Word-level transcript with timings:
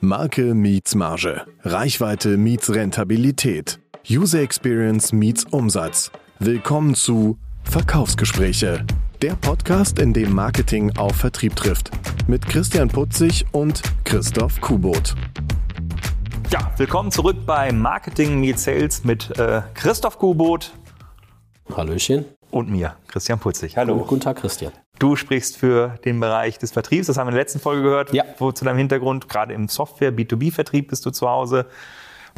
Marke 0.00 0.54
meets 0.54 0.94
Marge. 0.94 1.44
Reichweite 1.64 2.36
meets 2.36 2.72
Rentabilität. 2.72 3.80
User 4.08 4.40
Experience 4.40 5.12
meets 5.12 5.44
Umsatz. 5.44 6.12
Willkommen 6.38 6.94
zu 6.94 7.36
Verkaufsgespräche. 7.64 8.86
Der 9.22 9.34
Podcast, 9.34 9.98
in 9.98 10.12
dem 10.12 10.32
Marketing 10.32 10.96
auf 10.96 11.16
Vertrieb 11.16 11.56
trifft. 11.56 11.90
Mit 12.28 12.46
Christian 12.46 12.86
Putzig 12.86 13.44
und 13.50 13.82
Christoph 14.04 14.60
Kubot. 14.60 15.16
Ja, 16.52 16.72
willkommen 16.76 17.10
zurück 17.10 17.38
bei 17.44 17.72
Marketing 17.72 18.38
Meets 18.38 18.62
Sales 18.62 19.02
mit 19.02 19.36
äh, 19.36 19.62
Christoph 19.74 20.16
Kubot. 20.16 20.72
Hallöchen. 21.76 22.24
Und 22.52 22.70
mir, 22.70 22.94
Christian 23.08 23.40
Putzig. 23.40 23.76
Hallo. 23.76 24.04
Guten 24.04 24.20
Tag, 24.20 24.36
Christian. 24.36 24.72
Du 24.98 25.14
sprichst 25.14 25.56
für 25.56 25.98
den 26.04 26.18
Bereich 26.18 26.58
des 26.58 26.72
Vertriebs. 26.72 27.06
Das 27.06 27.18
haben 27.18 27.26
wir 27.26 27.30
in 27.30 27.36
der 27.36 27.42
letzten 27.42 27.60
Folge 27.60 27.82
gehört. 27.82 28.12
Ja. 28.12 28.24
Wo, 28.38 28.52
zu 28.52 28.64
deinem 28.64 28.78
Hintergrund. 28.78 29.28
Gerade 29.28 29.54
im 29.54 29.68
Software, 29.68 30.12
B2B-Vertrieb 30.12 30.88
bist 30.88 31.06
du 31.06 31.10
zu 31.10 31.28
Hause. 31.28 31.66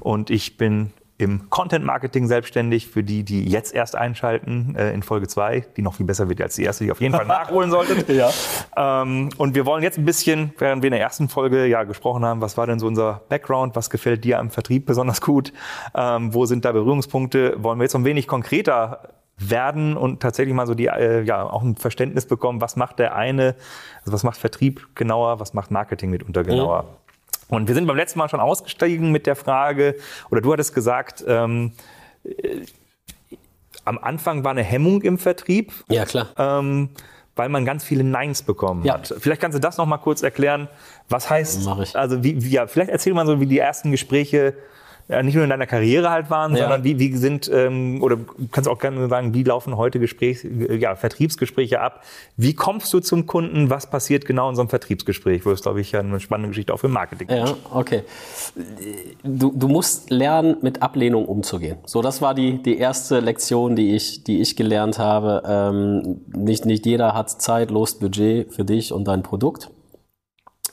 Und 0.03 0.31
ich 0.31 0.57
bin 0.57 0.93
im 1.21 1.51
Content 1.51 1.85
Marketing 1.85 2.27
selbstständig 2.27 2.89
für 2.89 3.05
die, 3.05 3.25
die 3.25 3.45
jetzt 3.45 3.75
erst 3.75 3.95
einschalten 3.95 4.75
äh, 4.75 4.93
in 4.93 5.03
Folge 5.03 5.29
2, 5.29 5.67
die 5.77 5.83
noch 5.83 5.95
viel 5.95 6.07
besser 6.07 6.31
wird 6.31 6.41
als 6.41 6.57
die 6.57 6.65
erste, 6.65 6.85
die 6.85 6.93
auf 6.93 7.01
jeden 7.01 7.15
Fall 7.15 7.27
nachholen 7.27 7.71
solltet. 7.71 8.09
Ja. 8.09 8.31
Ähm, 8.77 9.29
und 9.37 9.55
wir 9.55 9.67
wollen 9.67 9.83
jetzt 9.83 9.99
ein 9.99 10.07
bisschen, 10.07 10.55
während 10.59 10.83
wir 10.83 10.89
in 10.89 10.93
der 10.93 11.01
ersten 11.01 11.29
Folge 11.29 11.67
ja 11.67 11.85
gesprochen 11.85 12.25
haben, 12.25 12.41
was 12.41 12.57
war 12.57 12.67
denn 12.67 12.79
so 12.79 12.87
unser 12.87 13.23
Background, 13.29 13.77
was 13.77 13.91
gefällt 13.91 14.25
dir 14.25 14.39
am 14.39 14.51
Vertrieb 14.51 14.87
besonders 14.87 15.21
gut, 15.21 15.53
ähm, 15.95 16.33
wo 16.33 16.47
sind 16.47 16.65
da 16.65 16.73
Berührungspunkte, 16.73 17.63
wollen 17.63 17.79
wir 17.79 17.85
jetzt 17.85 17.95
ein 17.95 18.05
wenig 18.05 18.27
konkreter 18.27 19.20
werden 19.41 19.97
und 19.97 20.21
tatsächlich 20.21 20.55
mal 20.55 20.67
so 20.67 20.75
die, 20.75 20.87
äh, 20.87 21.23
ja, 21.23 21.43
auch 21.43 21.63
ein 21.63 21.77
Verständnis 21.77 22.27
bekommen, 22.27 22.61
was 22.61 22.77
macht 22.77 22.99
der 22.99 23.15
eine, 23.15 23.57
also 24.01 24.13
was 24.13 24.23
macht 24.23 24.39
Vertrieb 24.39 24.87
genauer, 24.95 25.41
was 25.41 25.55
macht 25.55 25.71
Marketing 25.71 26.11
mitunter 26.11 26.45
genauer. 26.45 26.83
Mhm. 26.83 27.55
Und 27.57 27.69
wir 27.69 27.75
sind 27.75 27.87
beim 27.87 27.97
letzten 27.97 28.19
Mal 28.19 28.29
schon 28.29 28.41
ausgestiegen 28.41 29.11
mit 29.11 29.27
der 29.27 29.37
Frage, 29.37 29.97
oder 30.31 30.41
du 30.41 30.53
hattest 30.53 30.75
gesagt, 30.75 31.25
ähm, 31.27 31.73
äh, 32.25 32.67
am 33.85 33.99
Anfang 33.99 34.45
war 34.45 34.51
eine 34.53 34.63
Hemmung 34.63 35.03
im 35.03 35.19
Vertrieb. 35.19 35.73
Ja, 35.89 36.05
klar. 36.05 36.29
Ähm, 36.37 36.91
weil 37.37 37.49
man 37.49 37.65
ganz 37.65 37.85
viele 37.85 38.05
Neins 38.05 38.43
bekommen 38.43 38.85
Ja. 38.85 38.95
hat. 38.95 39.15
Vielleicht 39.19 39.41
kannst 39.41 39.57
du 39.57 39.61
das 39.61 39.79
noch 39.79 39.87
mal 39.87 39.97
kurz 39.99 40.23
erklären. 40.23 40.69
Was 41.09 41.31
heißt, 41.31 41.67
ich. 41.83 41.97
also 41.97 42.23
wie, 42.23 42.45
wie, 42.45 42.51
ja, 42.51 42.67
vielleicht 42.67 42.91
erzähl 42.91 43.15
mal 43.15 43.27
so, 43.27 43.41
wie 43.41 43.47
die 43.47 43.59
ersten 43.59 43.91
Gespräche 43.91 44.55
ja, 45.11 45.23
nicht 45.23 45.35
nur 45.35 45.45
in 45.45 45.51
deiner 45.51 45.67
Karriere 45.67 46.11
halt 46.11 46.31
waren, 46.31 46.53
Ja. 46.53 46.63
sondern 46.63 46.85
wie, 46.85 46.99
wie 46.99 47.17
sind, 47.17 47.51
ähm, 47.53 48.03
oder 48.03 48.17
du 48.17 48.49
kannst 48.51 48.69
auch 48.69 48.79
gerne 48.79 49.09
sagen, 49.09 49.35
wie 49.35 49.43
laufen 49.43 49.77
heute 49.77 49.99
Gesprächs, 49.99 50.47
ja, 50.79 50.95
Vertriebsgespräche 50.95 51.81
ab? 51.81 52.05
Wie 52.37 52.55
kommst 52.55 52.93
du 52.93 53.01
zum 53.01 53.27
Kunden? 53.27 53.71
Was 53.71 53.89
passiert 53.89 54.25
genau 54.25 54.49
in 54.49 54.55
so 54.55 54.63
einem 54.63 54.69
Vertriebsgespräch? 54.69 55.45
Wo 55.45 55.51
ist, 55.51 55.63
glaube 55.63 55.81
ich, 55.81 55.93
ja 55.93 56.01
eine 56.01 56.21
spannende 56.21 56.51
Geschichte 56.51 56.73
auch 56.73 56.79
für 56.79 56.89
Marketing. 56.89 57.29
Ja, 57.29 57.55
okay. 57.73 58.03
Du, 59.25 59.53
du 59.55 59.69
musst 59.69 60.11
lernen, 60.11 60.57
mit 60.63 60.83
Ablehnung 60.83 61.27
umzugehen. 61.27 61.79
So, 61.87 62.03
das 62.03 62.23
war 62.23 62.35
die, 62.35 62.63
die 62.63 62.79
erste 62.79 63.21
Lektion, 63.21 63.77
die 63.77 63.95
ich, 63.97 64.25
die 64.25 64.41
ich 64.41 64.57
gelernt 64.57 64.99
habe. 64.99 65.43
Ähm, 65.47 66.21
nicht, 66.35 66.67
nicht 66.67 66.87
jeder 66.87 67.15
hat 67.15 67.31
Zeit, 67.31 67.71
Lust, 67.71 68.01
Budget 68.01 68.53
für 68.55 68.65
dich 68.65 68.93
und 68.93 69.05
dein 69.09 69.23
Produkt. 69.23 69.71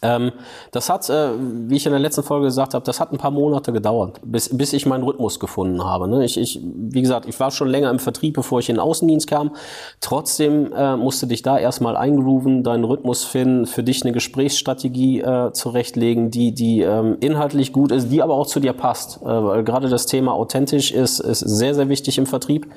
Ähm, 0.08 0.31
das 0.72 0.89
hat, 0.89 1.09
äh, 1.09 1.31
wie 1.38 1.75
ich 1.75 1.86
in 1.86 1.91
der 1.91 2.00
letzten 2.00 2.23
Folge 2.23 2.45
gesagt 2.45 2.73
habe, 2.73 2.86
das 2.86 3.00
hat 3.00 3.11
ein 3.11 3.17
paar 3.17 3.31
Monate 3.31 3.73
gedauert, 3.73 4.22
bis, 4.23 4.55
bis 4.55 4.72
ich 4.72 4.86
meinen 4.86 5.03
Rhythmus 5.03 5.39
gefunden 5.39 5.83
habe. 5.83 6.08
Ne? 6.08 6.23
Ich, 6.23 6.38
ich, 6.38 6.61
wie 6.64 7.02
gesagt, 7.02 7.27
ich 7.27 7.38
war 7.39 7.52
schon 7.52 7.67
länger 7.67 7.89
im 7.89 7.99
Vertrieb, 7.99 8.36
bevor 8.36 8.59
ich 8.59 8.69
in 8.69 8.75
den 8.75 8.80
Außendienst 8.80 9.27
kam. 9.27 9.55
Trotzdem 9.99 10.72
äh, 10.72 10.95
musste 10.95 11.27
dich 11.27 11.41
da 11.41 11.58
erstmal 11.58 11.97
eingrooven, 11.97 12.64
deinen 12.64 12.86
Rhythmus 12.86 13.25
finden, 13.25 13.66
für 13.66 13.83
dich 13.83 14.03
eine 14.03 14.14
Gesprächsstrategie 14.14 15.22
äh, 15.22 15.52
zurechtlegen, 15.52 16.31
die, 16.31 16.53
die 16.53 16.81
ähm, 16.81 17.17
inhaltlich 17.19 17.73
gut 17.73 17.92
ist, 17.92 18.09
die 18.09 18.21
aber 18.21 18.36
auch 18.36 18.47
zu 18.47 18.61
dir 18.61 18.73
passt. 18.73 19.21
Äh, 19.21 19.25
weil 19.25 19.64
gerade 19.66 19.89
das 19.89 20.05
Thema 20.05 20.33
authentisch 20.33 20.92
ist, 20.92 21.19
ist 21.19 21.39
sehr, 21.39 21.75
sehr 21.75 21.89
wichtig 21.89 22.17
im 22.17 22.25
Vertrieb. 22.25 22.67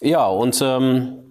Ja, 0.00 0.28
und 0.28 0.60
ähm, 0.62 1.27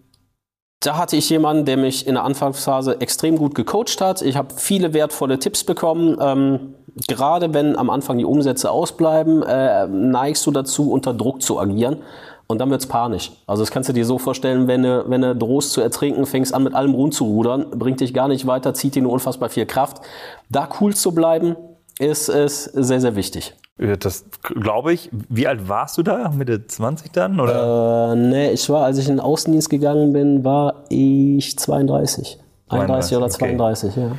da 0.82 0.98
hatte 0.98 1.16
ich 1.16 1.30
jemanden, 1.30 1.66
der 1.66 1.78
mich 1.78 2.06
in 2.08 2.14
der 2.14 2.24
Anfangsphase 2.24 3.02
extrem 3.02 3.38
gut 3.38 3.56
gecoacht 3.56 4.00
hat. 4.00 4.22
Ich 4.22 4.38
habe 4.38 4.54
viele 4.56 4.94
wertvolle 4.94 5.40
Tipps 5.40 5.64
bekommen. 5.64 6.18
Ähm, 6.22 6.76
gerade 7.08 7.54
wenn 7.54 7.76
am 7.76 7.90
Anfang 7.90 8.18
die 8.18 8.26
Umsätze 8.26 8.70
ausbleiben, 8.70 9.42
äh, 9.44 9.88
neigst 9.88 10.46
du 10.46 10.52
dazu, 10.52 10.92
unter 10.92 11.14
Druck 11.14 11.42
zu 11.42 11.60
agieren. 11.60 11.98
Und 12.46 12.60
dann 12.60 12.70
wird's 12.70 12.86
panisch. 12.86 13.32
Also 13.46 13.64
das 13.64 13.72
kannst 13.72 13.90
du 13.90 13.94
dir 13.94 14.06
so 14.06 14.20
vorstellen, 14.20 14.68
wenn 14.68 14.84
du, 14.84 15.04
wenn 15.10 15.22
du 15.22 15.36
drohst 15.36 15.72
zu 15.72 15.82
ertrinken, 15.82 16.26
fängst 16.26 16.54
an 16.54 16.64
mit 16.64 16.76
allem 16.76 16.94
rumzurudern, 16.94 17.72
bringt 17.72 18.00
dich 18.00 18.14
gar 18.14 18.30
nicht 18.30 18.48
weiter, 18.48 18.74
zieht 18.74 18.96
dir 18.96 19.02
nur 19.02 19.12
unfassbar 19.12 19.50
viel 19.50 19.66
Kraft. 19.66 20.02
Da 20.50 20.70
cool 20.80 20.96
zu 20.96 21.14
bleiben, 21.14 21.58
ist, 22.00 22.30
ist 22.30 22.63
sehr, 22.74 23.02
sehr 23.02 23.16
wichtig. 23.16 23.56
Das 24.00 24.25
glaube 24.41 24.94
ich. 24.94 25.09
Wie 25.30 25.47
alt 25.47 25.69
warst 25.69 25.97
du 25.97 26.03
da? 26.03 26.30
Mitte 26.30 26.66
20 26.66 27.12
dann? 27.12 27.40
Oder? 27.40 28.13
Äh, 28.13 28.16
nee, 28.16 28.50
ich 28.52 28.68
war, 28.69 28.85
als 28.85 28.97
ich 28.97 29.08
in 29.08 29.16
den 29.16 29.19
Außendienst 29.19 29.69
gegangen 29.69 30.13
bin, 30.13 30.44
war 30.44 30.84
ich 30.90 31.57
32. 31.59 32.40
31 32.69 33.18
oder 33.18 33.30
32, 33.30 33.94
32, 33.94 33.96
ja. 33.96 34.18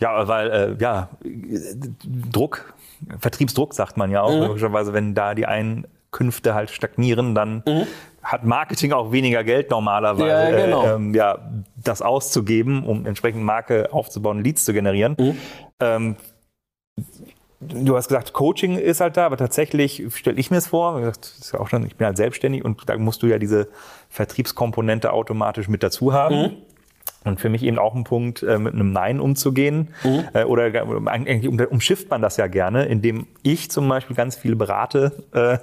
Ja, 0.00 0.28
weil, 0.28 0.50
äh, 0.50 0.76
ja, 0.82 1.08
Druck, 2.32 2.72
Vertriebsdruck 3.20 3.74
sagt 3.74 3.96
man 3.96 4.10
ja 4.10 4.22
auch, 4.22 4.34
Mhm. 4.34 4.46
logischerweise, 4.46 4.92
wenn 4.92 5.14
da 5.14 5.34
die 5.34 5.46
Einkünfte 5.46 6.54
halt 6.54 6.70
stagnieren, 6.70 7.34
dann 7.34 7.62
hat 8.22 8.44
Marketing 8.44 8.92
auch 8.92 9.12
weniger 9.12 9.44
Geld 9.44 9.70
normalerweise, 9.70 10.24
Mhm. 10.24 10.58
Ja, 10.58 10.64
genau. 10.64 10.84
äh, 10.84 10.94
ähm, 10.94 11.14
ja, 11.14 11.38
das 11.76 12.00
auszugeben, 12.02 12.84
um 12.84 13.06
entsprechend 13.06 13.42
Marke 13.42 13.88
aufzubauen, 13.92 14.42
Leads 14.42 14.64
zu 14.64 14.72
generieren. 14.72 15.16
Mhm. 15.18 15.36
Ähm, 15.80 16.16
Du 17.60 17.96
hast 17.96 18.06
gesagt, 18.06 18.32
Coaching 18.32 18.78
ist 18.78 19.00
halt 19.00 19.16
da, 19.16 19.26
aber 19.26 19.36
tatsächlich 19.36 20.04
stelle 20.14 20.38
ich 20.38 20.52
mir 20.52 20.58
es 20.58 20.68
vor, 20.68 21.00
das 21.00 21.18
ist 21.40 21.52
ja 21.52 21.58
auch 21.58 21.68
schon, 21.68 21.84
ich 21.84 21.96
bin 21.96 22.06
halt 22.06 22.16
selbstständig 22.16 22.64
und 22.64 22.88
da 22.88 22.96
musst 22.96 23.20
du 23.22 23.26
ja 23.26 23.38
diese 23.38 23.66
Vertriebskomponente 24.10 25.12
automatisch 25.12 25.68
mit 25.68 25.82
dazu 25.82 26.12
haben. 26.12 26.34
Und 27.24 27.40
für 27.40 27.48
mich 27.48 27.64
eben 27.64 27.80
auch 27.80 27.96
ein 27.96 28.04
Punkt, 28.04 28.44
äh, 28.44 28.58
mit 28.58 28.74
einem 28.74 28.92
Nein 28.92 29.18
umzugehen. 29.18 29.88
Äh, 30.34 30.44
oder 30.44 30.70
eigentlich 31.06 31.48
um- 31.48 31.58
umschifft 31.58 32.08
man 32.10 32.22
das 32.22 32.36
ja 32.36 32.46
gerne, 32.46 32.86
indem 32.86 33.26
ich 33.42 33.72
zum 33.72 33.88
Beispiel 33.88 34.14
ganz 34.14 34.36
viele 34.36 34.54
berate, 34.54 35.24
äh, 35.32 35.58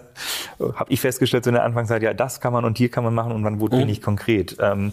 habe 0.75 0.91
ich 0.91 1.00
festgestellt 1.00 1.46
so 1.46 1.50
in 1.50 1.53
der 1.56 1.63
Anfangszeit, 1.63 2.03
ja, 2.03 2.13
das 2.13 2.41
kann 2.41 2.52
man 2.52 2.66
und 2.66 2.78
hier 2.78 2.90
kann 2.90 3.06
man 3.06 3.13
machen 3.13 3.31
und 3.31 3.44
dann 3.44 3.62
wurde 3.62 3.78
wenig 3.78 4.02
konkret. 4.02 4.57
Ähm, 4.59 4.91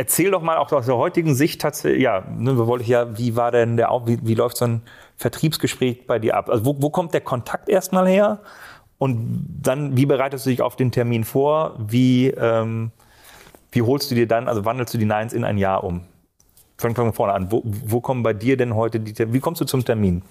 erzähl 0.00 0.30
doch 0.30 0.40
mal 0.40 0.56
auch 0.56 0.72
aus 0.72 0.86
der 0.86 0.96
heutigen 0.96 1.34
Sicht 1.34 1.60
tatsächlich, 1.60 2.02
ja, 2.02 2.24
ne, 2.34 2.56
wir 2.56 2.66
wollte 2.66 2.84
ich 2.84 2.88
ja, 2.88 3.18
wie 3.18 3.36
war 3.36 3.50
denn 3.50 3.76
der, 3.76 3.90
wie, 4.06 4.18
wie 4.22 4.34
läuft 4.34 4.56
so 4.56 4.64
ein 4.64 4.80
Vertriebsgespräch 5.18 6.06
bei 6.06 6.18
dir 6.18 6.38
ab? 6.38 6.48
Also 6.48 6.64
wo, 6.64 6.74
wo 6.80 6.88
kommt 6.88 7.12
der 7.12 7.20
Kontakt 7.20 7.68
erstmal 7.68 8.08
her? 8.08 8.38
Und 8.96 9.58
dann, 9.60 9.98
wie 9.98 10.06
bereitest 10.06 10.46
du 10.46 10.50
dich 10.50 10.62
auf 10.62 10.74
den 10.74 10.90
Termin 10.90 11.24
vor? 11.24 11.74
Wie, 11.78 12.28
ähm, 12.28 12.92
wie 13.72 13.82
holst 13.82 14.10
du 14.10 14.14
dir 14.14 14.26
dann, 14.26 14.48
also 14.48 14.64
wandelst 14.64 14.94
du 14.94 14.98
die 14.98 15.04
Neins 15.04 15.34
in 15.34 15.44
ein 15.44 15.58
Jahr 15.58 15.84
um? 15.84 16.00
Fangen 16.78 16.96
wir 16.96 17.04
von 17.04 17.12
vorne 17.12 17.34
an. 17.34 17.52
Wo, 17.52 17.60
wo 17.62 18.00
kommen 18.00 18.22
bei 18.22 18.32
dir 18.32 18.56
denn 18.56 18.74
heute 18.74 19.00
die, 19.00 19.34
wie 19.34 19.40
kommst 19.40 19.60
du 19.60 19.66
zum 19.66 19.84
Termin? 19.84 20.22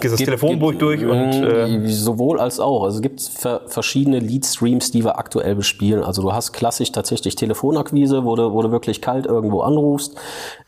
Gehst 0.00 0.14
das 0.14 0.18
Gibt- 0.18 0.30
Telefonbuch 0.30 0.70
gibt- 0.70 0.82
durch 0.82 1.04
und, 1.04 1.42
Mm, 1.42 1.84
äh, 1.84 1.88
sowohl 1.88 2.40
als 2.40 2.58
auch. 2.58 2.82
Also 2.82 2.96
es 2.96 3.02
gibt 3.02 3.20
ver 3.20 3.60
verschiedene 3.66 4.18
Lead-Streams, 4.20 4.90
die 4.90 5.04
wir 5.04 5.18
aktuell 5.18 5.54
bespielen. 5.54 6.02
Also 6.02 6.22
du 6.22 6.32
hast 6.32 6.52
klassisch 6.52 6.90
tatsächlich 6.90 7.36
Telefonakquise, 7.36 8.24
wo 8.24 8.34
du, 8.34 8.52
wo 8.52 8.62
du 8.62 8.72
wirklich 8.72 9.00
kalt 9.02 9.26
irgendwo 9.26 9.60
anrufst, 9.60 10.16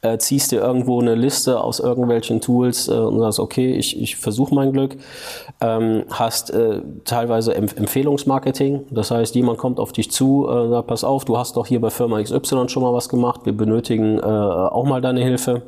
äh, 0.03 0.19
ziehst 0.19 0.53
dir 0.53 0.61
irgendwo 0.61 1.01
eine 1.01 1.15
Liste 1.17 1.59
aus 1.65 1.81
irgendwelchen 1.81 2.43
Tools 2.43 2.87
äh, 2.87 2.93
und 2.93 3.19
sagst, 3.19 3.41
okay, 3.41 3.75
ich, 3.75 4.01
ich 4.01 4.17
versuche 4.17 4.55
mein 4.55 4.73
Glück. 4.73 4.97
Ähm, 5.61 6.05
hast 6.11 6.51
äh, 6.51 6.83
teilweise 7.05 7.55
Empf 7.55 7.77
Empfehlungsmarketing. 7.77 8.83
Das 8.91 9.11
heißt, 9.11 9.35
jemand 9.35 9.59
kommt 9.59 9.81
auf 9.81 9.93
dich 9.93 10.11
zu, 10.13 10.47
äh, 10.49 10.69
sagt, 10.69 10.87
pass 10.87 11.03
auf, 11.03 11.25
du 11.25 11.39
hast 11.39 11.57
doch 11.57 11.67
hier 11.67 11.81
bei 11.81 11.91
Firma 11.91 12.23
XY 12.23 12.69
schon 12.69 12.83
mal 12.83 12.93
was 12.93 13.09
gemacht, 13.09 13.41
wir 13.45 13.57
benötigen 13.57 14.19
äh, 14.19 14.23
auch 14.23 14.85
mal 14.85 15.01
deine 15.01 15.23
Hilfe. 15.23 15.63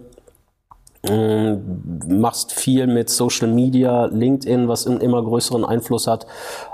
Ähm, 1.09 2.01
machst 2.09 2.53
viel 2.53 2.87
mit 2.87 3.09
Social 3.09 3.49
Media, 3.49 4.07
LinkedIn, 4.07 4.69
was 4.69 4.87
einen 4.87 5.01
immer 5.01 5.23
größeren 5.23 5.65
Einfluss 5.65 6.07
hat, 6.07 6.27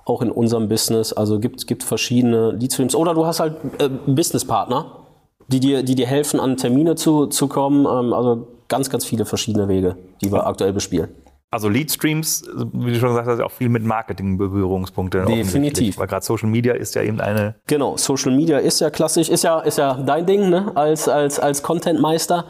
auch 0.04 0.22
in 0.22 0.30
unserem 0.30 0.68
Business. 0.68 1.12
Also 1.12 1.38
gibt 1.38 1.66
gibt 1.66 1.82
verschiedene 1.82 2.52
Leadstreams. 2.52 2.94
Oder 2.94 3.14
du 3.14 3.26
hast 3.26 3.40
halt 3.40 3.56
äh, 3.78 3.88
Businesspartner, 3.88 5.06
die 5.48 5.60
dir, 5.60 5.82
die 5.82 5.94
dir 5.94 6.06
helfen, 6.06 6.40
an 6.40 6.56
Termine 6.56 6.94
zu, 6.94 7.26
zu 7.26 7.48
kommen. 7.48 7.86
Ähm, 7.86 8.12
also 8.12 8.48
ganz, 8.68 8.90
ganz 8.90 9.04
viele 9.04 9.24
verschiedene 9.24 9.68
Wege, 9.68 9.96
die 10.22 10.32
wir 10.32 10.46
aktuell 10.46 10.72
bespielen. 10.72 11.08
Also 11.52 11.68
Leadstreams, 11.68 12.44
wie 12.72 12.94
du 12.94 12.98
schon 12.98 13.10
gesagt 13.10 13.28
hast, 13.28 13.40
auch 13.40 13.50
viel 13.50 13.68
mit 13.68 13.84
Marketing-Berührungspunkte. 13.84 15.18
Definitiv. 15.18 15.48
offensichtlich. 15.48 15.98
Weil 15.98 16.06
gerade 16.06 16.24
Social 16.24 16.48
Media 16.48 16.72
ist 16.72 16.94
ja 16.94 17.02
eben 17.02 17.20
eine 17.20 17.56
Genau, 17.66 17.98
Social 17.98 18.34
Media 18.34 18.56
ist 18.56 18.80
ja 18.80 18.88
klassisch, 18.88 19.28
ist 19.28 19.44
ja, 19.44 19.60
ist 19.60 19.76
ja 19.76 20.02
dein 20.02 20.24
Ding, 20.24 20.48
ne? 20.48 20.72
Als, 20.74 21.10
als, 21.10 21.38
als 21.38 21.62
Content-Meister. 21.62 22.46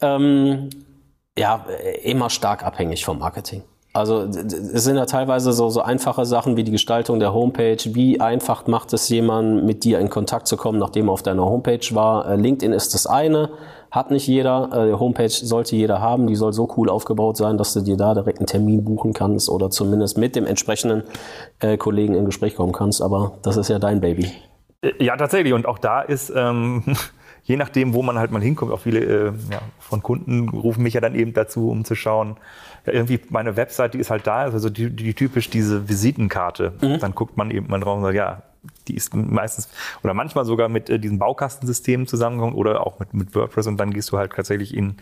Ähm, 0.00 0.70
ja, 1.38 1.64
immer 2.02 2.30
stark 2.30 2.64
abhängig 2.64 3.04
vom 3.04 3.18
Marketing. 3.18 3.62
Also 3.94 4.22
es 4.22 4.84
sind 4.84 4.96
ja 4.96 5.04
teilweise 5.04 5.52
so, 5.52 5.68
so 5.68 5.82
einfache 5.82 6.24
Sachen 6.24 6.56
wie 6.56 6.64
die 6.64 6.70
Gestaltung 6.72 7.20
der 7.20 7.34
Homepage. 7.34 7.76
Wie 7.84 8.20
einfach 8.20 8.66
macht 8.66 8.92
es 8.94 9.08
jemand, 9.10 9.64
mit 9.64 9.84
dir 9.84 9.98
in 9.98 10.08
Kontakt 10.08 10.46
zu 10.46 10.56
kommen, 10.56 10.78
nachdem 10.78 11.08
er 11.08 11.12
auf 11.12 11.22
deiner 11.22 11.44
Homepage 11.44 11.86
war? 11.94 12.26
Äh, 12.26 12.36
LinkedIn 12.36 12.72
ist 12.72 12.94
das 12.94 13.06
eine, 13.06 13.50
hat 13.90 14.10
nicht 14.10 14.26
jeder. 14.26 14.70
Äh, 14.72 14.92
Homepage 14.94 15.28
sollte 15.28 15.76
jeder 15.76 16.00
haben. 16.00 16.26
Die 16.26 16.36
soll 16.36 16.54
so 16.54 16.72
cool 16.78 16.88
aufgebaut 16.88 17.36
sein, 17.36 17.58
dass 17.58 17.74
du 17.74 17.80
dir 17.82 17.98
da 17.98 18.14
direkt 18.14 18.38
einen 18.38 18.46
Termin 18.46 18.82
buchen 18.82 19.12
kannst 19.12 19.50
oder 19.50 19.68
zumindest 19.68 20.16
mit 20.16 20.36
dem 20.36 20.46
entsprechenden 20.46 21.02
äh, 21.60 21.76
Kollegen 21.76 22.14
in 22.14 22.24
Gespräch 22.24 22.56
kommen 22.56 22.72
kannst. 22.72 23.02
Aber 23.02 23.32
das 23.42 23.58
ist 23.58 23.68
ja 23.68 23.78
dein 23.78 24.00
Baby. 24.00 24.32
Äh, 24.80 25.04
Ja, 25.04 25.18
tatsächlich. 25.18 25.52
Und 25.52 25.66
auch 25.66 25.78
da 25.78 26.00
ist, 26.00 26.32
ähm, 26.34 26.82
je 27.44 27.56
nachdem, 27.56 27.94
wo 27.94 28.02
man 28.02 28.18
halt 28.18 28.30
mal 28.30 28.42
hinkommt, 28.42 28.72
auch 28.72 28.80
viele 28.80 29.00
äh, 29.00 29.32
ja, 29.50 29.60
von 29.78 30.02
Kunden 30.02 30.48
rufen 30.48 30.82
mich 30.82 30.94
ja 30.94 31.00
dann 31.00 31.14
eben 31.14 31.32
dazu, 31.32 31.70
um 31.70 31.84
zu 31.84 31.94
schauen, 31.94 32.36
ja, 32.86 32.92
irgendwie 32.92 33.20
meine 33.30 33.56
Website, 33.56 33.94
die 33.94 33.98
ist 33.98 34.10
halt 34.10 34.26
da, 34.26 34.42
also 34.42 34.70
die, 34.70 34.90
die 34.90 35.14
typisch 35.14 35.50
diese 35.50 35.88
Visitenkarte. 35.88 36.72
Dann 36.98 37.14
guckt 37.14 37.36
man 37.36 37.50
eben 37.50 37.68
mal 37.68 37.80
drauf 37.80 37.96
und 37.96 38.02
sagt, 38.02 38.14
ja, 38.14 38.42
die 38.88 38.94
ist 38.94 39.14
meistens 39.14 39.68
oder 40.04 40.14
manchmal 40.14 40.44
sogar 40.44 40.68
mit 40.68 40.88
äh, 40.88 40.98
diesen 40.98 41.18
Baukastensystemen 41.18 42.06
zusammengekommen 42.06 42.54
oder 42.54 42.86
auch 42.86 42.98
mit, 43.00 43.12
mit 43.14 43.34
WordPress 43.34 43.66
und 43.66 43.76
dann 43.76 43.92
gehst 43.92 44.12
du 44.12 44.18
halt 44.18 44.32
tatsächlich 44.32 44.76
in 44.76 44.96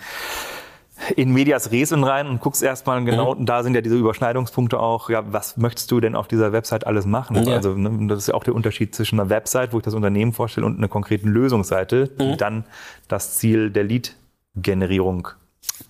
in 1.17 1.33
Medias 1.33 1.73
Res 1.73 1.93
rein 1.93 2.27
und 2.29 2.41
guckst 2.41 2.63
erstmal 2.63 3.03
genau, 3.05 3.33
und 3.33 3.47
da 3.47 3.63
sind 3.63 3.75
ja 3.75 3.81
diese 3.81 3.97
Überschneidungspunkte 3.97 4.79
auch, 4.79 5.11
ja, 5.11 5.23
was 5.33 5.57
möchtest 5.57 5.91
du 5.91 6.01
denn 6.01 6.15
auf 6.15 6.29
dieser 6.29 6.53
Website 6.53 6.87
alles 6.87 7.07
machen? 7.07 7.43
Ja. 7.45 7.55
Also 7.57 7.75
ne, 7.75 8.07
das 8.09 8.19
ist 8.19 8.27
ja 8.29 8.35
auch 8.35 8.45
der 8.45 8.55
Unterschied 8.55 8.95
zwischen 8.95 9.19
einer 9.19 9.31
Website, 9.31 9.73
wo 9.73 9.79
ich 9.79 9.85
das 9.85 9.95
Unternehmen 9.95 10.33
vorstelle, 10.33 10.67
und 10.67 10.79
einer 10.79 10.89
konkreten 10.89 11.29
Lösungsseite, 11.29 12.09
die 12.09 12.37
dann 12.37 12.65
das 13.09 13.37
Ziel 13.37 13.71
der 13.71 13.85
Lead-Generierung 13.85 15.29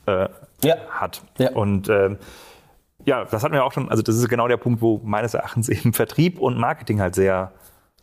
äh, 0.07 0.29
Ja. 0.63 0.77
hat. 0.91 1.23
Ja. 1.39 1.51
Und 1.53 1.89
ähm, 1.89 2.19
ja, 3.05 3.25
das 3.25 3.43
hatten 3.43 3.55
wir 3.55 3.65
auch 3.65 3.73
schon, 3.73 3.89
also 3.89 4.03
das 4.03 4.17
ist 4.17 4.29
genau 4.29 4.47
der 4.47 4.59
Punkt, 4.59 4.83
wo 4.83 5.01
meines 5.03 5.35
Erachtens 5.35 5.69
eben 5.69 5.93
Vertrieb 5.93 6.39
und 6.39 6.59
Marketing 6.59 7.01
halt 7.01 7.15
sehr 7.15 7.53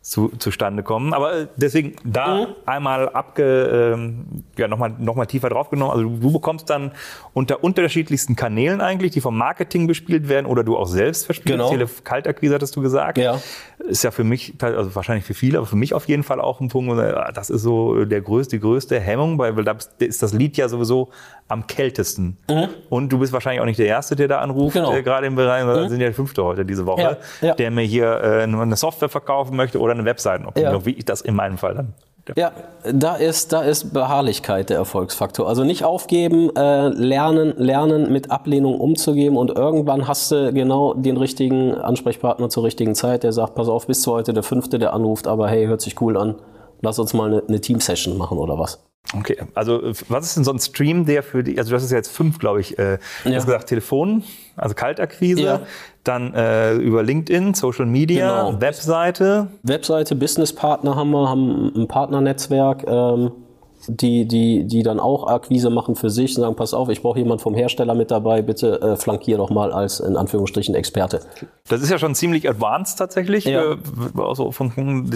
zu, 0.08 0.28
zustande 0.38 0.82
kommen. 0.82 1.12
Aber 1.12 1.34
äh, 1.34 1.46
deswegen 1.56 1.94
da 2.02 2.46
einmal 2.64 3.10
abge, 3.10 3.92
ähm, 3.94 4.24
ja, 4.56 4.66
nochmal 4.66 4.94
noch 4.98 5.14
mal 5.16 5.26
tiefer 5.26 5.50
draufgenommen. 5.50 5.92
Also 5.92 6.08
du, 6.08 6.16
du 6.16 6.32
bekommst 6.32 6.70
dann 6.70 6.92
unter 7.34 7.62
unterschiedlichsten 7.62 8.34
Kanälen 8.34 8.80
eigentlich, 8.80 9.12
die 9.12 9.20
vom 9.20 9.36
Marketing 9.36 9.86
bespielt 9.86 10.28
werden 10.28 10.46
oder 10.46 10.64
du 10.64 10.76
auch 10.78 10.86
selbst 10.86 11.26
verspielst. 11.26 11.52
Genau. 11.58 11.68
Tele 11.70 11.86
Kaltakquise 12.04 12.54
hattest 12.54 12.74
du 12.74 12.80
gesagt. 12.80 13.18
Ja. 13.18 13.38
Ist 13.86 14.02
ja 14.02 14.10
für 14.10 14.24
mich, 14.24 14.54
also 14.60 14.94
wahrscheinlich 14.94 15.24
für 15.26 15.34
viele, 15.34 15.58
aber 15.58 15.66
für 15.66 15.76
mich 15.76 15.92
auf 15.92 16.08
jeden 16.08 16.22
Fall 16.22 16.40
auch 16.40 16.60
ein 16.60 16.68
Punkt, 16.68 16.98
äh, 16.98 17.14
das 17.34 17.50
ist 17.50 17.62
so 17.62 18.04
der 18.06 18.22
größte, 18.22 18.56
die 18.56 18.60
größte 18.60 18.98
Hemmung, 18.98 19.38
weil, 19.38 19.52
da 19.62 19.76
ist 19.98 20.22
das 20.22 20.32
Lied 20.32 20.56
ja 20.56 20.68
sowieso 20.68 21.10
am 21.48 21.66
kältesten. 21.66 22.36
Und 22.90 23.10
du 23.10 23.18
bist 23.18 23.32
wahrscheinlich 23.32 23.60
auch 23.62 23.66
nicht 23.66 23.78
der 23.78 23.86
Erste, 23.86 24.16
der 24.16 24.28
da 24.28 24.38
anruft, 24.40 24.74
Mhm. 24.76 24.80
Genau. 24.80 24.94
äh, 24.94 25.02
gerade 25.02 25.26
im 25.26 25.34
Bereich, 25.34 25.64
da 25.64 25.88
sind 25.88 26.00
ja 26.00 26.12
fünfte 26.12 26.44
heute 26.44 26.64
diese 26.64 26.84
Woche, 26.86 27.18
Ja, 27.40 27.48
ja. 27.48 27.54
der 27.54 27.70
mir 27.70 27.82
hier 27.82 28.20
äh, 28.22 28.42
eine 28.42 28.76
Software 28.76 29.08
verkaufen 29.08 29.56
möchte 29.56 29.78
oder 29.80 29.97
eine 29.98 30.04
Webseitenoptimierung, 30.06 30.80
Ja. 30.80 30.86
wie 30.86 30.92
ich 30.92 31.04
das 31.04 31.20
in 31.20 31.34
meinem 31.34 31.58
Fall 31.58 31.74
dann. 31.74 31.94
Ja, 32.36 32.52
da 32.84 33.14
ist, 33.14 33.54
da 33.54 33.62
ist 33.62 33.94
Beharrlichkeit 33.94 34.68
der 34.68 34.76
Erfolgsfaktor. 34.76 35.48
Also 35.48 35.64
nicht 35.64 35.82
aufgeben, 35.84 36.54
äh, 36.54 36.88
lernen, 36.88 37.54
lernen, 37.56 38.12
mit 38.12 38.30
Ablehnung 38.30 38.78
umzugehen 38.78 39.34
und 39.34 39.50
irgendwann 39.56 40.06
hast 40.06 40.30
du 40.30 40.52
genau 40.52 40.92
den 40.92 41.16
richtigen 41.16 41.74
Ansprechpartner 41.74 42.50
zur 42.50 42.64
richtigen 42.64 42.94
Zeit, 42.94 43.22
der 43.22 43.32
sagt, 43.32 43.54
pass 43.54 43.68
auf, 43.70 43.86
bis 43.86 44.02
zu 44.02 44.12
heute 44.12 44.34
der 44.34 44.42
Fünfte, 44.42 44.78
der 44.78 44.92
anruft, 44.92 45.26
aber 45.26 45.48
hey, 45.48 45.66
hört 45.68 45.80
sich 45.80 45.98
cool 46.02 46.18
an, 46.18 46.34
lass 46.80 46.98
uns 46.98 47.14
mal 47.14 47.28
eine, 47.32 47.42
eine 47.48 47.60
Team-Session 47.60 48.16
machen 48.16 48.38
oder 48.38 48.58
was. 48.58 48.84
Okay, 49.16 49.38
also 49.54 49.80
was 50.08 50.26
ist 50.26 50.36
denn 50.36 50.44
so 50.44 50.52
ein 50.52 50.58
Stream, 50.58 51.06
der 51.06 51.22
für 51.22 51.42
die, 51.42 51.56
also 51.58 51.70
du 51.70 51.76
hast 51.76 51.84
es 51.84 51.90
ja 51.90 51.96
jetzt 51.96 52.10
fünf, 52.12 52.38
glaube 52.38 52.60
ich, 52.60 52.78
äh, 52.78 52.98
du 53.24 53.30
Ja. 53.30 53.36
hast 53.36 53.46
gesagt 53.46 53.66
Telefon, 53.68 54.22
also 54.56 54.74
Kaltakquise, 54.74 55.40
Ja. 55.40 55.60
dann 56.04 56.34
äh, 56.34 56.74
über 56.74 57.02
LinkedIn, 57.02 57.54
Social 57.54 57.86
Media, 57.86 58.48
Genau. 58.48 58.60
Webseite, 58.60 59.46
Webseite, 59.62 60.14
Businesspartner 60.14 60.94
haben 60.94 61.10
wir, 61.10 61.26
haben 61.28 61.72
ein 61.74 61.88
Partnernetzwerk, 61.88 62.84
ähm, 62.86 63.32
die, 63.88 64.26
die, 64.26 64.64
die 64.66 64.82
dann 64.82 65.00
auch 65.00 65.26
Akquise 65.26 65.70
machen 65.70 65.96
für 65.96 66.10
sich 66.10 66.36
und 66.36 66.42
sagen, 66.42 66.54
pass 66.54 66.74
auf, 66.74 66.88
ich 66.88 67.02
brauche 67.02 67.18
jemand 67.18 67.40
vom 67.40 67.54
Hersteller 67.54 67.94
mit 67.94 68.10
dabei, 68.10 68.42
bitte 68.42 68.80
äh, 68.80 68.96
flankier 68.96 69.38
doch 69.38 69.50
mal 69.50 69.72
als 69.72 70.00
in 70.00 70.16
Anführungsstrichen 70.16 70.74
Experte. 70.74 71.20
Das 71.68 71.82
ist 71.82 71.90
ja 71.90 71.98
schon 71.98 72.14
ziemlich 72.14 72.48
advanced 72.48 72.98
tatsächlich. 72.98 73.44
Ja. 73.44 73.72
Äh, 73.72 73.76
also 74.16 74.52
von, 74.52 74.72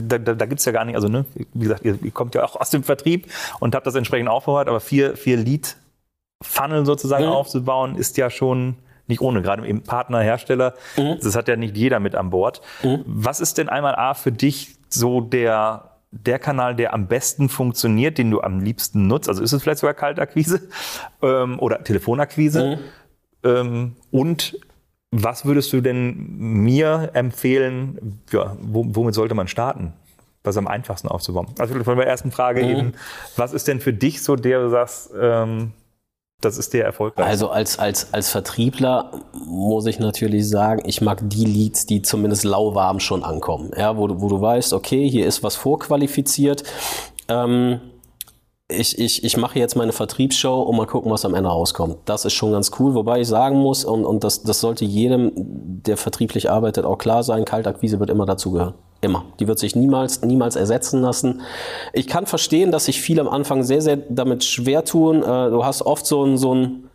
da 0.08 0.18
da, 0.18 0.46
gibt 0.46 0.60
es 0.60 0.64
ja 0.64 0.72
gar 0.72 0.84
nicht, 0.84 0.96
also 0.96 1.08
ne, 1.08 1.24
wie 1.34 1.62
gesagt, 1.64 1.84
ihr, 1.84 1.98
ihr 2.02 2.10
kommt 2.10 2.34
ja 2.34 2.44
auch 2.44 2.56
aus 2.56 2.70
dem 2.70 2.82
Vertrieb 2.82 3.26
und 3.60 3.74
habt 3.74 3.86
das 3.86 3.94
entsprechend 3.94 4.28
aufgehört, 4.28 4.68
aber 4.68 4.80
vier, 4.80 5.16
vier 5.16 5.36
Lead-Funnel 5.36 6.86
sozusagen 6.86 7.26
Mhm. 7.26 7.32
aufzubauen, 7.32 7.96
ist 7.96 8.16
ja 8.16 8.30
schon 8.30 8.76
nicht 9.06 9.20
ohne, 9.20 9.42
gerade 9.42 9.66
eben 9.66 9.82
Partner, 9.82 10.20
Hersteller. 10.20 10.74
Mhm. 10.96 11.18
Das 11.22 11.36
hat 11.36 11.48
ja 11.48 11.56
nicht 11.56 11.76
jeder 11.76 12.00
mit 12.00 12.14
an 12.14 12.30
Bord. 12.30 12.62
Was 13.04 13.40
ist 13.40 13.58
denn 13.58 13.68
einmal 13.68 13.94
A 13.96 14.14
für 14.14 14.32
dich 14.32 14.76
so 14.88 15.20
der 15.20 15.91
der 16.12 16.38
Kanal, 16.38 16.76
der 16.76 16.92
am 16.92 17.08
besten 17.08 17.48
funktioniert, 17.48 18.18
den 18.18 18.30
du 18.30 18.40
am 18.42 18.60
liebsten 18.60 19.06
nutzt? 19.08 19.28
Also 19.28 19.42
ist 19.42 19.52
es 19.52 19.62
vielleicht 19.62 19.80
sogar 19.80 19.94
Kaltakquise 19.94 20.68
ähm, 21.22 21.58
oder 21.58 21.82
Telefonakquise? 21.82 22.78
Ähm, 23.42 23.96
und 24.10 24.58
was 25.10 25.44
würdest 25.44 25.72
du 25.72 25.80
denn 25.80 26.36
mir 26.38 27.10
empfehlen, 27.14 28.20
ja, 28.30 28.56
wo, 28.60 28.84
womit 28.88 29.14
sollte 29.14 29.34
man 29.34 29.48
starten? 29.48 29.94
Was 30.44 30.56
am 30.56 30.66
einfachsten 30.66 31.08
aufzubauen? 31.08 31.48
Also 31.58 31.82
von 31.82 31.96
der 31.96 32.06
ersten 32.06 32.30
Frage 32.30 32.62
eben, 32.62 32.94
was 33.36 33.52
ist 33.52 33.68
denn 33.68 33.80
für 33.80 33.92
dich 33.92 34.22
so 34.22 34.36
der, 34.36 34.60
du 34.60 34.70
sagst, 34.70 35.12
ähm, 35.18 35.72
das 36.44 36.58
ist 36.58 36.72
der 36.74 36.84
erfolgreich? 36.84 37.26
Also 37.26 37.48
als, 37.48 37.78
als, 37.78 38.12
als 38.12 38.30
Vertriebler 38.30 39.10
muss 39.46 39.86
ich 39.86 39.98
natürlich 39.98 40.48
sagen, 40.48 40.82
ich 40.84 41.00
mag 41.00 41.20
die 41.28 41.44
Leads, 41.44 41.86
die 41.86 42.02
zumindest 42.02 42.44
lauwarm 42.44 43.00
schon 43.00 43.24
ankommen. 43.24 43.70
Ja, 43.76 43.96
wo, 43.96 44.06
du- 44.06 44.20
wo 44.20 44.28
du 44.28 44.40
weißt, 44.40 44.72
okay, 44.72 45.08
hier 45.08 45.26
ist 45.26 45.42
was 45.42 45.56
vorqualifiziert. 45.56 46.62
Ähm, 47.28 47.80
ich, 48.68 48.98
ich, 48.98 49.22
ich 49.22 49.36
mache 49.36 49.58
jetzt 49.58 49.76
meine 49.76 49.92
Vertriebsshow 49.92 50.62
und 50.62 50.76
mal 50.76 50.86
gucken, 50.86 51.10
was 51.10 51.24
am 51.26 51.34
Ende 51.34 51.50
rauskommt. 51.50 51.96
Das 52.06 52.24
ist 52.24 52.32
schon 52.32 52.52
ganz 52.52 52.70
cool, 52.78 52.94
wobei 52.94 53.20
ich 53.20 53.28
sagen 53.28 53.58
muss, 53.58 53.84
und, 53.84 54.04
und 54.06 54.24
das, 54.24 54.42
das 54.42 54.60
sollte 54.60 54.84
jedem, 54.84 55.32
der 55.36 55.96
vertrieblich 55.98 56.50
arbeitet, 56.50 56.84
auch 56.86 56.96
klar 56.98 57.22
sein, 57.22 57.44
Kaltakquise 57.44 58.00
wird 58.00 58.08
immer 58.10 58.24
dazugehören. 58.24 58.74
Immer. 59.02 59.24
Die 59.40 59.48
wird 59.48 59.58
sich 59.58 59.74
niemals, 59.74 60.22
niemals 60.22 60.56
ersetzen 60.56 61.02
lassen. 61.02 61.42
Ich 61.92 62.06
kann 62.06 62.24
verstehen, 62.26 62.70
dass 62.70 62.84
sich 62.84 63.02
viele 63.02 63.20
am 63.20 63.28
Anfang 63.28 63.64
sehr, 63.64 63.82
sehr 63.82 63.96
damit 63.96 64.44
schwer 64.44 64.84
tun. 64.84 65.22
Äh, 65.22 65.50
Du 65.50 65.64
hast 65.64 65.82
oft 65.82 66.06
so 66.06 66.24
ein, 66.24 66.38
so 66.38 66.54
ein, 66.54 66.88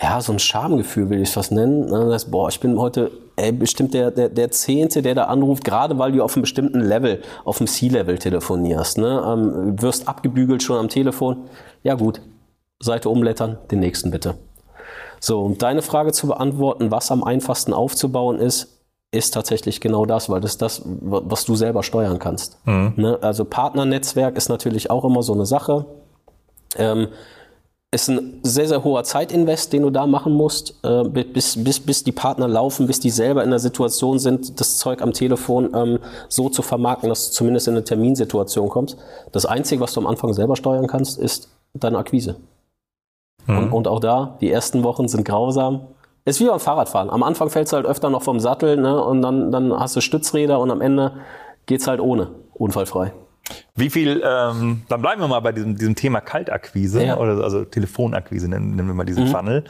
ja, 0.00 0.20
so 0.22 0.32
ein 0.32 0.38
Schamgefühl, 0.38 1.10
will 1.10 1.20
ich 1.20 1.28
es 1.28 1.34
fast 1.34 1.52
nennen. 1.52 1.86
Ne? 1.90 2.00
Du 2.00 2.08
sagst, 2.08 2.30
boah, 2.30 2.48
ich 2.48 2.58
bin 2.58 2.78
heute 2.78 3.10
ey, 3.36 3.52
bestimmt 3.52 3.92
der, 3.92 4.10
der, 4.10 4.30
der 4.30 4.50
Zehnte, 4.50 5.02
der 5.02 5.14
da 5.14 5.24
anruft, 5.24 5.64
gerade 5.64 5.98
weil 5.98 6.12
du 6.12 6.22
auf 6.22 6.34
einem 6.34 6.42
bestimmten 6.42 6.80
Level, 6.80 7.20
auf 7.44 7.58
dem 7.58 7.66
C-Level 7.66 8.18
telefonierst. 8.18 8.96
Ne? 8.96 9.22
Ähm, 9.26 9.80
wirst 9.80 10.08
abgebügelt 10.08 10.62
schon 10.62 10.78
am 10.78 10.88
Telefon. 10.88 11.44
Ja 11.82 11.94
gut, 11.94 12.22
Seite 12.80 13.10
umblättern, 13.10 13.58
den 13.70 13.80
nächsten 13.80 14.10
bitte. 14.10 14.36
So, 15.20 15.42
um 15.42 15.58
deine 15.58 15.82
Frage 15.82 16.12
zu 16.12 16.26
beantworten, 16.26 16.90
was 16.90 17.10
am 17.10 17.22
einfachsten 17.22 17.72
aufzubauen 17.72 18.38
ist, 18.38 18.81
ist 19.12 19.34
tatsächlich 19.34 19.80
genau 19.80 20.06
das, 20.06 20.28
weil 20.28 20.40
das 20.40 20.52
ist 20.52 20.62
das, 20.62 20.82
was 20.84 21.44
du 21.44 21.54
selber 21.54 21.82
steuern 21.82 22.18
kannst. 22.18 22.58
Ne? 22.96 23.18
Also 23.20 23.44
Partnernetzwerk 23.44 24.36
ist 24.36 24.48
natürlich 24.48 24.90
auch 24.90 25.04
immer 25.04 25.22
so 25.22 25.34
eine 25.34 25.46
Sache. 25.46 25.84
Ähm, 26.76 27.08
ist 27.94 28.08
ein 28.08 28.40
sehr, 28.42 28.66
sehr 28.68 28.84
hoher 28.84 29.04
Zeitinvest, 29.04 29.74
den 29.74 29.82
du 29.82 29.90
da 29.90 30.06
machen 30.06 30.32
musst, 30.32 30.82
äh, 30.82 31.04
bis, 31.04 31.62
bis, 31.62 31.78
bis 31.78 32.02
die 32.02 32.12
Partner 32.12 32.48
laufen, 32.48 32.86
bis 32.86 33.00
die 33.00 33.10
selber 33.10 33.44
in 33.44 33.50
der 33.50 33.58
Situation 33.58 34.18
sind, 34.18 34.58
das 34.60 34.78
Zeug 34.78 35.02
am 35.02 35.12
Telefon 35.12 35.70
ähm, 35.74 35.98
so 36.28 36.48
zu 36.48 36.62
vermarkten, 36.62 37.10
dass 37.10 37.28
du 37.28 37.34
zumindest 37.34 37.68
in 37.68 37.74
eine 37.74 37.84
Terminsituation 37.84 38.70
kommst. 38.70 38.96
Das 39.30 39.44
Einzige, 39.44 39.82
was 39.82 39.92
du 39.92 40.00
am 40.00 40.06
Anfang 40.06 40.32
selber 40.32 40.56
steuern 40.56 40.86
kannst, 40.86 41.18
ist 41.18 41.50
deine 41.74 41.98
Akquise. 41.98 42.36
Und, 43.46 43.72
und 43.72 43.88
auch 43.88 44.00
da, 44.00 44.38
die 44.40 44.50
ersten 44.50 44.84
Wochen 44.84 45.08
sind 45.08 45.24
grausam. 45.24 45.82
Ist 46.24 46.40
wie 46.40 46.46
beim 46.46 46.60
Fahrradfahren. 46.60 47.10
Am 47.10 47.22
Anfang 47.22 47.50
fällst 47.50 47.72
du 47.72 47.76
halt 47.76 47.86
öfter 47.86 48.08
noch 48.08 48.22
vom 48.22 48.38
Sattel 48.38 48.76
ne? 48.76 49.02
und 49.02 49.22
dann, 49.22 49.50
dann 49.50 49.72
hast 49.72 49.96
du 49.96 50.00
Stützräder 50.00 50.60
und 50.60 50.70
am 50.70 50.80
Ende 50.80 51.14
geht's 51.66 51.88
halt 51.88 52.00
ohne, 52.00 52.30
unfallfrei. 52.54 53.12
Wie 53.74 53.88
viel, 53.88 54.22
ähm, 54.22 54.82
dann 54.90 55.00
bleiben 55.00 55.22
wir 55.22 55.28
mal 55.28 55.40
bei 55.40 55.50
diesem, 55.52 55.76
diesem 55.78 55.94
Thema 55.94 56.20
Kaltakquise 56.20 57.02
Ja. 57.02 57.14
Mhm. 57.16 57.22
oder 57.22 57.42
also 57.42 57.64
Telefonakquise, 57.64 58.46
nennen, 58.46 58.76
nennen 58.76 58.86
wir 58.86 58.94
mal 58.94 59.04
diesen 59.06 59.28
Funnel. 59.28 59.64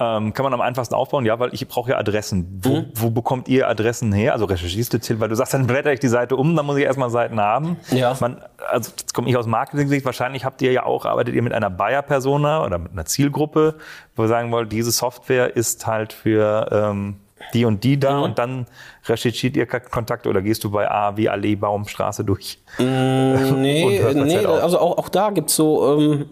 Ähm, 0.00 0.32
kann 0.32 0.44
man 0.44 0.54
am 0.54 0.62
einfachsten 0.62 0.94
aufbauen? 0.94 1.26
Ja, 1.26 1.38
weil 1.38 1.52
ich 1.52 1.68
brauche 1.68 1.90
ja 1.90 1.98
Adressen. 1.98 2.60
Wo, 2.62 2.76
Mhm. 2.76 2.86
wo 2.94 3.10
bekommt 3.10 3.48
ihr 3.48 3.68
Adressen 3.68 4.12
her? 4.14 4.32
Also 4.32 4.46
recherchierst 4.46 4.94
du, 4.94 5.20
weil 5.20 5.28
du 5.28 5.34
sagst, 5.36 5.52
dann 5.52 5.66
blätter 5.66 5.92
ich 5.92 6.00
die 6.00 6.08
Seite 6.08 6.36
um, 6.36 6.56
dann 6.56 6.64
muss 6.64 6.78
ich 6.78 6.84
erstmal 6.84 7.10
Seiten 7.10 7.38
haben. 7.38 7.76
Ja. 7.90 8.16
Man, 8.18 8.40
also 8.70 8.90
jetzt 8.96 9.12
komme 9.12 9.28
ich 9.28 9.36
aus 9.36 9.46
Marketing-Sicht, 9.46 10.06
wahrscheinlich 10.06 10.46
habt 10.46 10.62
ihr 10.62 10.72
ja 10.72 10.84
auch, 10.84 11.04
arbeitet 11.04 11.34
ihr 11.34 11.42
mit 11.42 11.52
einer 11.52 11.68
Buyer-Persona 11.68 12.64
oder 12.64 12.78
mit 12.78 12.92
einer 12.92 13.04
Zielgruppe, 13.04 13.74
wo 14.16 14.22
ihr 14.24 14.28
sagen 14.28 14.52
wollt, 14.52 14.72
diese 14.72 14.90
Software 14.90 15.54
ist 15.54 15.86
halt 15.86 16.14
für 16.14 16.68
ähm, 16.72 17.16
die 17.52 17.64
und 17.64 17.84
die 17.84 17.98
da 18.00 18.18
Mhm. 18.18 18.22
und 18.22 18.38
dann 18.38 18.66
recherchiert 19.06 19.56
ihr 19.56 19.66
Kontakte 19.66 20.28
oder 20.28 20.42
gehst 20.42 20.64
du 20.64 20.70
bei 20.70 20.90
A 20.90 21.16
wie 21.16 21.28
Allee 21.28 21.56
Baumstraße 21.56 22.24
durch? 22.24 22.58
Nee, 22.78 23.98
hört 24.00 24.16
das 24.16 24.24
nee 24.24 24.36
halt 24.36 24.46
also 24.46 24.78
auch, 24.78 24.98
auch 24.98 25.08
da 25.08 25.30
gibt's 25.30 25.56
so, 25.56 25.96
ähm, 25.98 26.26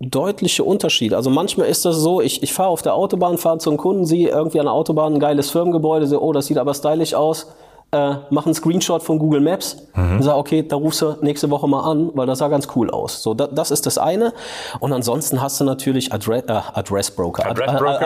deutliche 0.00 0.64
Unterschiede. 0.64 1.16
Also 1.16 1.30
manchmal 1.30 1.68
ist 1.68 1.84
das 1.84 1.96
so, 1.96 2.20
ich, 2.20 2.42
ich 2.42 2.52
fahre 2.52 2.68
auf 2.70 2.82
der 2.82 2.94
Autobahn, 2.94 3.38
fahre 3.38 3.58
zum 3.58 3.76
Kunden, 3.76 4.04
sehe 4.04 4.28
irgendwie 4.28 4.58
an 4.58 4.66
der 4.66 4.72
Autobahn 4.72 5.14
ein 5.14 5.20
geiles 5.20 5.50
Firmengebäude, 5.50 6.06
sehe, 6.06 6.20
oh, 6.20 6.32
das 6.32 6.46
sieht 6.46 6.58
aber 6.58 6.74
stylisch 6.74 7.14
aus, 7.14 7.54
äh, 7.94 8.16
mache 8.30 8.46
einen 8.46 8.54
Screenshot 8.54 9.02
von 9.02 9.18
Google 9.18 9.40
Maps 9.40 9.76
und 9.94 10.22
sage, 10.22 10.36
okay, 10.38 10.62
da 10.66 10.76
rufst 10.76 11.00
du 11.02 11.14
nächste 11.22 11.48
Woche 11.50 11.68
mal 11.68 11.80
an, 11.88 12.10
weil 12.14 12.26
das 12.26 12.38
sah 12.40 12.48
ganz 12.48 12.66
cool 12.74 12.90
aus. 12.90 13.22
So, 13.22 13.32
da, 13.34 13.46
das 13.46 13.70
ist 13.70 13.86
das 13.86 13.96
eine. 13.98 14.32
Und 14.80 14.92
ansonsten 14.92 15.40
hast 15.40 15.60
du 15.60 15.64
natürlich 15.64 16.12
Adre 16.12 16.38
äh, 16.48 16.60
Adressbroker. 16.74 17.46
Ad- 17.46 17.50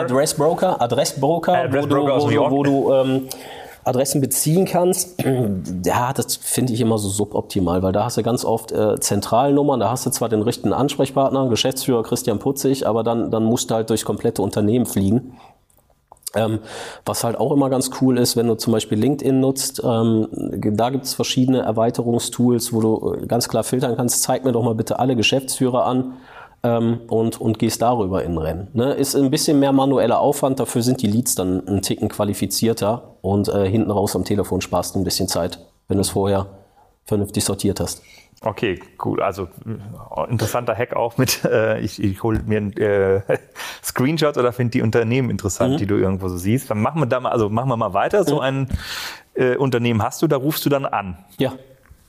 Adressbroker? 0.03 0.81
äh, 1.63 2.07
wo 2.07 2.11
aus 2.13 2.23
du, 2.25 2.29
New 2.31 2.41
wo, 2.51 2.63
du- 2.63 2.71
wo 2.83 2.87
du 2.87 2.93
ähm, 2.93 3.27
Adressen 3.85 4.21
beziehen 4.21 4.65
kannst, 4.65 5.15
ja, 5.85 6.13
das 6.13 6.35
finde 6.35 6.73
ich 6.73 6.81
immer 6.81 6.97
so 6.97 7.09
suboptimal, 7.09 7.81
weil 7.81 7.91
da 7.91 8.03
hast 8.03 8.17
du 8.17 8.23
ganz 8.23 8.45
oft 8.45 8.71
äh, 8.71 8.99
Zentralnummern, 8.99 9.79
da 9.79 9.89
hast 9.89 10.05
du 10.05 10.09
zwar 10.11 10.29
den 10.29 10.41
richtigen 10.41 10.73
Ansprechpartner, 10.73 11.47
Geschäftsführer 11.49 12.03
Christian 12.03 12.37
Putzig, 12.39 12.85
aber 12.85 13.03
dann, 13.03 13.31
dann 13.31 13.43
musst 13.45 13.71
du 13.71 13.75
halt 13.75 13.89
durchs 13.89 14.05
komplette 14.05 14.41
Unternehmen 14.41 14.85
fliegen. 14.85 15.37
Ähm, 16.35 16.59
was 17.05 17.23
halt 17.23 17.37
auch 17.37 17.51
immer 17.51 17.71
ganz 17.71 17.89
cool 18.01 18.19
ist, 18.19 18.37
wenn 18.37 18.47
du 18.47 18.55
zum 18.55 18.71
Beispiel 18.71 18.99
LinkedIn 18.99 19.39
nutzt, 19.39 19.81
ähm, 19.83 20.27
da 20.31 20.91
gibt 20.91 21.05
es 21.05 21.15
verschiedene 21.15 21.61
Erweiterungstools, 21.61 22.71
wo 22.71 22.81
du 22.81 23.13
äh, 23.13 23.25
ganz 23.25 23.49
klar 23.49 23.63
filtern 23.63 23.95
kannst, 23.95 24.21
zeig 24.21 24.45
mir 24.45 24.51
doch 24.51 24.63
mal 24.63 24.75
bitte 24.75 24.99
alle 24.99 25.15
Geschäftsführer 25.15 25.85
an 25.85 26.13
ähm, 26.61 26.99
und, 27.07 27.41
und 27.41 27.57
gehst 27.57 27.81
darüber 27.81 28.23
in 28.23 28.37
Rennen. 28.37 28.67
Ne? 28.73 28.93
Ist 28.93 29.15
ein 29.15 29.31
bisschen 29.31 29.59
mehr 29.59 29.71
manueller 29.71 30.19
Aufwand, 30.19 30.59
dafür 30.59 30.83
sind 30.83 31.01
die 31.01 31.07
Leads 31.07 31.33
dann 31.33 31.67
einen 31.67 31.81
Ticken 31.81 32.09
qualifizierter 32.09 33.15
und 33.21 33.47
äh, 33.47 33.67
hinten 33.67 33.89
raus 33.89 34.15
am 34.15 34.23
Telefon 34.23 34.61
sparst 34.61 34.93
du 34.93 34.99
ein 34.99 35.03
bisschen 35.03 35.27
Zeit, 35.27 35.59
wenn 35.87 35.97
du 35.97 36.01
es 36.01 36.09
vorher 36.09 36.58
vernünftig 37.09 37.43
sortiert 37.43 37.79
hast. 37.81 38.01
Okay, 38.41 38.79
cool. 39.03 39.21
Also 39.21 39.43
äh, 39.65 40.29
interessanter 40.31 40.73
Hack 40.73 40.95
auch 40.95 41.17
mit, 41.17 41.43
äh, 41.51 41.79
ich, 41.81 42.01
ich 42.01 42.23
hole 42.23 42.39
mir 42.45 42.59
äh, 42.79 43.21
Screenshots 43.83 44.37
oder 44.37 44.53
finde 44.53 44.71
die 44.71 44.81
Unternehmen 44.81 45.29
interessant, 45.29 45.73
Mhm. 45.73 45.77
die 45.77 45.85
du 45.87 45.95
irgendwo 45.97 46.29
so 46.29 46.37
siehst. 46.37 46.69
Dann 46.71 46.81
machen 46.81 47.01
wir 47.01 47.05
da 47.05 47.19
mal, 47.19 47.31
also 47.33 47.49
machen 47.49 47.67
wir 47.67 47.75
mal 47.75 47.93
weiter. 47.93 48.23
So 48.23 48.39
ein 48.39 48.69
äh, 49.33 49.57
Unternehmen 49.57 50.01
hast 50.01 50.21
du, 50.21 50.27
da 50.27 50.37
rufst 50.37 50.65
du 50.65 50.69
dann 50.69 50.85
an 50.85 51.17
Ja, 51.37 51.51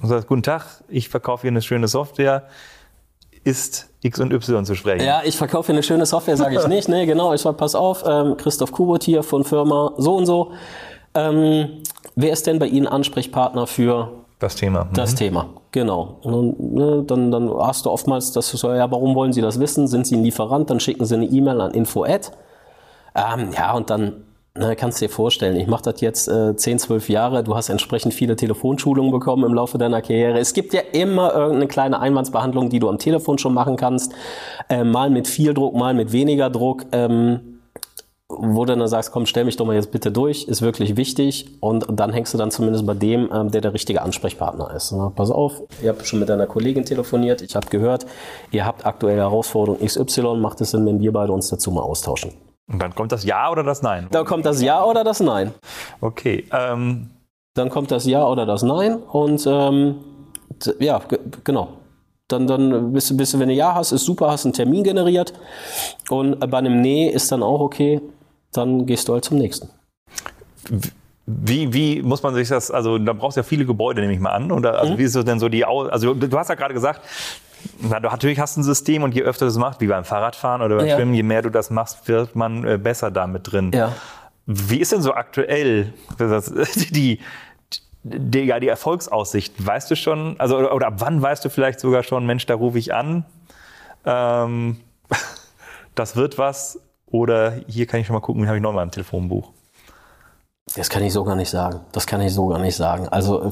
und 0.00 0.08
sagst, 0.08 0.28
guten 0.28 0.44
Tag, 0.44 0.64
ich 0.88 1.08
verkaufe 1.08 1.42
hier 1.42 1.50
eine 1.50 1.62
schöne 1.62 1.88
Software. 1.88 2.44
Ist 3.42 3.88
X 4.02 4.20
und 4.20 4.32
Y 4.32 4.64
zu 4.66 4.74
sprechen? 4.74 5.04
Ja, 5.04 5.22
ich 5.24 5.34
verkaufe 5.36 5.66
hier 5.68 5.74
eine 5.74 5.82
schöne 5.82 6.04
Software, 6.06 6.36
sage 6.36 6.56
ich 6.60 6.66
nicht. 6.68 6.88
Nee, 6.88 7.06
genau, 7.06 7.32
ich 7.34 7.40
sag, 7.40 7.56
pass 7.56 7.74
auf, 7.74 8.04
ähm, 8.06 8.36
Christoph 8.36 8.70
Kubot 8.70 9.02
hier 9.02 9.22
von 9.22 9.44
Firma 9.44 9.94
so 9.96 10.16
und 10.16 10.26
so. 10.26 10.52
Ähm, 11.14 11.82
wer 12.16 12.32
ist 12.32 12.46
denn 12.46 12.58
bei 12.58 12.66
Ihnen 12.66 12.86
Ansprechpartner 12.86 13.66
für 13.66 14.19
Das 14.40 14.56
Thema. 14.56 14.84
Mhm. 14.84 14.94
das 14.94 15.14
Thema? 15.14 15.46
Genau. 15.70 16.16
Und 16.22 16.58
dann, 16.58 16.74
ne, 16.74 17.04
dann, 17.06 17.30
dann 17.30 17.50
hast 17.58 17.86
du 17.86 17.90
oftmals 17.90 18.32
das 18.32 18.50
so, 18.50 18.72
ja, 18.72 18.90
warum 18.90 19.14
wollen 19.14 19.32
Sie 19.32 19.42
das 19.42 19.60
wissen? 19.60 19.86
Sind 19.86 20.06
Sie 20.06 20.16
ein 20.16 20.24
Lieferant? 20.24 20.68
Dann 20.68 20.80
schicken 20.80 21.04
Sie 21.04 21.14
eine 21.14 21.26
E-Mail 21.26 21.60
an 21.60 21.72
info 21.72 22.04
at. 22.04 22.32
Ähm, 23.14 23.50
ja, 23.56 23.74
und 23.74 23.90
dann 23.90 24.24
ne, 24.56 24.74
kannst 24.76 25.00
du 25.00 25.06
dir 25.06 25.12
vorstellen, 25.12 25.56
ich 25.56 25.66
mache 25.66 25.82
das 25.82 26.00
jetzt 26.00 26.26
äh, 26.28 26.56
10, 26.56 26.78
12 26.78 27.08
Jahre, 27.10 27.44
du 27.44 27.54
hast 27.54 27.68
entsprechend 27.68 28.14
viele 28.14 28.34
Telefonschulungen 28.34 29.12
bekommen 29.12 29.44
im 29.44 29.52
Laufe 29.52 29.78
deiner 29.78 30.00
Karriere. 30.00 30.38
Es 30.38 30.54
gibt 30.54 30.72
ja 30.72 30.80
immer 30.92 31.34
irgendeine 31.34 31.68
kleine 31.68 32.00
Einwandsbehandlung, 32.00 32.70
die 32.70 32.78
du 32.78 32.88
am 32.88 32.98
Telefon 32.98 33.38
schon 33.38 33.52
machen 33.52 33.76
kannst. 33.76 34.14
Äh, 34.68 34.84
mal 34.84 35.10
mit 35.10 35.28
viel 35.28 35.52
Druck, 35.54 35.74
mal 35.74 35.92
mit 35.92 36.12
weniger 36.12 36.48
Druck. 36.48 36.86
Ähm, 36.92 37.59
wo 38.42 38.64
du 38.64 38.74
dann 38.74 38.88
sagst, 38.88 39.12
komm, 39.12 39.26
stell 39.26 39.44
mich 39.44 39.56
doch 39.56 39.66
mal 39.66 39.74
jetzt 39.74 39.90
bitte 39.92 40.10
durch, 40.10 40.44
ist 40.44 40.62
wirklich 40.62 40.96
wichtig. 40.96 41.46
Und 41.60 41.86
dann 41.90 42.12
hängst 42.12 42.32
du 42.32 42.38
dann 42.38 42.50
zumindest 42.50 42.86
bei 42.86 42.94
dem, 42.94 43.28
ähm, 43.32 43.50
der 43.50 43.60
der 43.60 43.74
richtige 43.74 44.00
Ansprechpartner 44.02 44.72
ist. 44.74 44.92
Na, 44.92 45.12
pass 45.14 45.30
auf, 45.30 45.60
ihr 45.82 45.90
habt 45.90 46.06
schon 46.06 46.20
mit 46.20 46.28
deiner 46.28 46.46
Kollegin 46.46 46.84
telefoniert, 46.84 47.42
ich 47.42 47.54
habe 47.54 47.66
gehört, 47.68 48.06
ihr 48.50 48.64
habt 48.64 48.86
aktuelle 48.86 49.20
Herausforderung 49.20 49.78
XY, 49.84 50.36
macht 50.38 50.60
es 50.60 50.70
Sinn, 50.70 50.86
wenn 50.86 51.00
wir 51.00 51.12
beide 51.12 51.32
uns 51.32 51.48
dazu 51.50 51.70
mal 51.70 51.82
austauschen. 51.82 52.32
Und 52.72 52.80
dann 52.80 52.94
kommt 52.94 53.12
das 53.12 53.24
Ja 53.24 53.50
oder 53.50 53.62
das 53.62 53.82
Nein. 53.82 54.06
Dann 54.10 54.24
kommt 54.24 54.46
das 54.46 54.62
Ja 54.62 54.84
oder 54.84 55.04
das 55.04 55.20
Nein. 55.20 55.52
Okay. 56.00 56.44
Ähm, 56.52 57.10
Dann 57.54 57.68
kommt 57.68 57.90
das 57.90 58.06
Ja 58.06 58.26
oder 58.28 58.46
das 58.46 58.62
Nein 58.62 58.96
und 59.10 59.44
ähm, 59.46 59.96
ja, 60.78 60.98
ge- 61.08 61.18
genau. 61.44 61.68
Dann, 62.28 62.46
dann 62.46 62.92
bist 62.92 63.10
du, 63.10 63.16
bist 63.16 63.34
du, 63.34 63.40
wenn 63.40 63.48
du 63.48 63.54
Ja 63.54 63.74
hast, 63.74 63.90
ist 63.90 64.04
super, 64.04 64.30
hast 64.30 64.44
einen 64.46 64.52
Termin 64.52 64.84
generiert. 64.84 65.32
Und 66.10 66.38
bei 66.48 66.58
einem 66.58 66.80
Nee 66.80 67.08
ist 67.08 67.32
dann 67.32 67.42
auch 67.42 67.58
okay, 67.60 68.00
dann 68.52 68.86
gehst 68.86 69.08
du 69.08 69.14
halt 69.14 69.24
zum 69.24 69.38
nächsten. 69.38 69.68
Wie, 71.26 71.72
wie 71.72 72.02
muss 72.02 72.22
man 72.22 72.34
sich 72.34 72.48
das, 72.48 72.70
also 72.70 72.98
da 72.98 73.12
brauchst 73.12 73.36
du 73.36 73.40
ja 73.40 73.44
viele 73.44 73.64
Gebäude, 73.64 74.00
nehme 74.00 74.12
ich 74.12 74.20
mal 74.20 74.30
an. 74.30 74.50
Oder 74.50 74.72
Mhm. 74.72 74.78
also 74.78 74.98
wie 74.98 75.02
ist 75.04 75.14
das 75.14 75.24
denn 75.24 75.38
so 75.38 75.48
die, 75.48 75.64
also 75.64 76.14
du 76.14 76.38
hast 76.38 76.48
ja 76.48 76.54
gerade 76.56 76.74
gesagt, 76.74 77.02
na, 77.80 78.00
du 78.00 78.08
natürlich 78.08 78.40
hast 78.40 78.56
ein 78.56 78.62
System 78.64 79.02
und 79.02 79.14
je 79.14 79.22
öfter 79.22 79.44
du 79.44 79.50
das 79.50 79.58
machst, 79.58 79.80
wie 79.80 79.86
beim 79.86 80.04
Fahrradfahren 80.04 80.62
oder 80.62 80.76
beim 80.78 80.86
Ja. 80.86 80.96
Schwimmen, 80.96 81.14
je 81.14 81.22
mehr 81.22 81.42
du 81.42 81.50
das 81.50 81.70
machst, 81.70 82.08
wird 82.08 82.34
man 82.34 82.64
äh, 82.64 82.78
besser 82.78 83.10
damit 83.10 83.52
drin. 83.52 83.70
Ja. 83.74 83.92
Wie 84.46 84.78
ist 84.78 84.92
denn 84.92 85.02
so 85.02 85.12
aktuell 85.14 85.92
das, 86.18 86.52
die, 86.90 87.20
die, 88.02 88.40
ja, 88.40 88.58
die 88.58 88.68
Erfolgsaussicht? 88.68 89.64
Weißt 89.64 89.90
du 89.90 89.94
schon, 89.94 90.34
also 90.40 90.56
oder, 90.58 90.74
oder 90.74 90.86
ab 90.88 90.94
wann 90.98 91.20
weißt 91.22 91.44
du 91.44 91.50
vielleicht 91.50 91.80
sogar 91.80 92.02
schon, 92.02 92.26
Mensch, 92.26 92.46
da 92.46 92.54
rufe 92.54 92.78
ich 92.78 92.92
an, 92.94 93.24
ähm, 94.04 94.78
das 95.94 96.16
wird 96.16 96.38
was 96.38 96.80
oder 97.10 97.52
hier 97.66 97.86
kann 97.86 98.00
ich 98.00 98.06
schon 98.06 98.14
mal 98.14 98.20
gucken, 98.20 98.46
habe 98.46 98.56
ich 98.56 98.62
noch 98.62 98.72
mal 98.72 98.82
ein 98.82 98.90
Telefonbuch. 98.90 99.50
Das 100.76 100.88
kann 100.88 101.02
ich 101.02 101.12
so 101.12 101.24
gar 101.24 101.36
nicht 101.36 101.50
sagen. 101.50 101.80
Das 101.92 102.06
kann 102.06 102.20
ich 102.20 102.32
so 102.32 102.46
gar 102.48 102.58
nicht 102.60 102.76
sagen. 102.76 103.08
Also, 103.08 103.40
äh, 103.42 103.44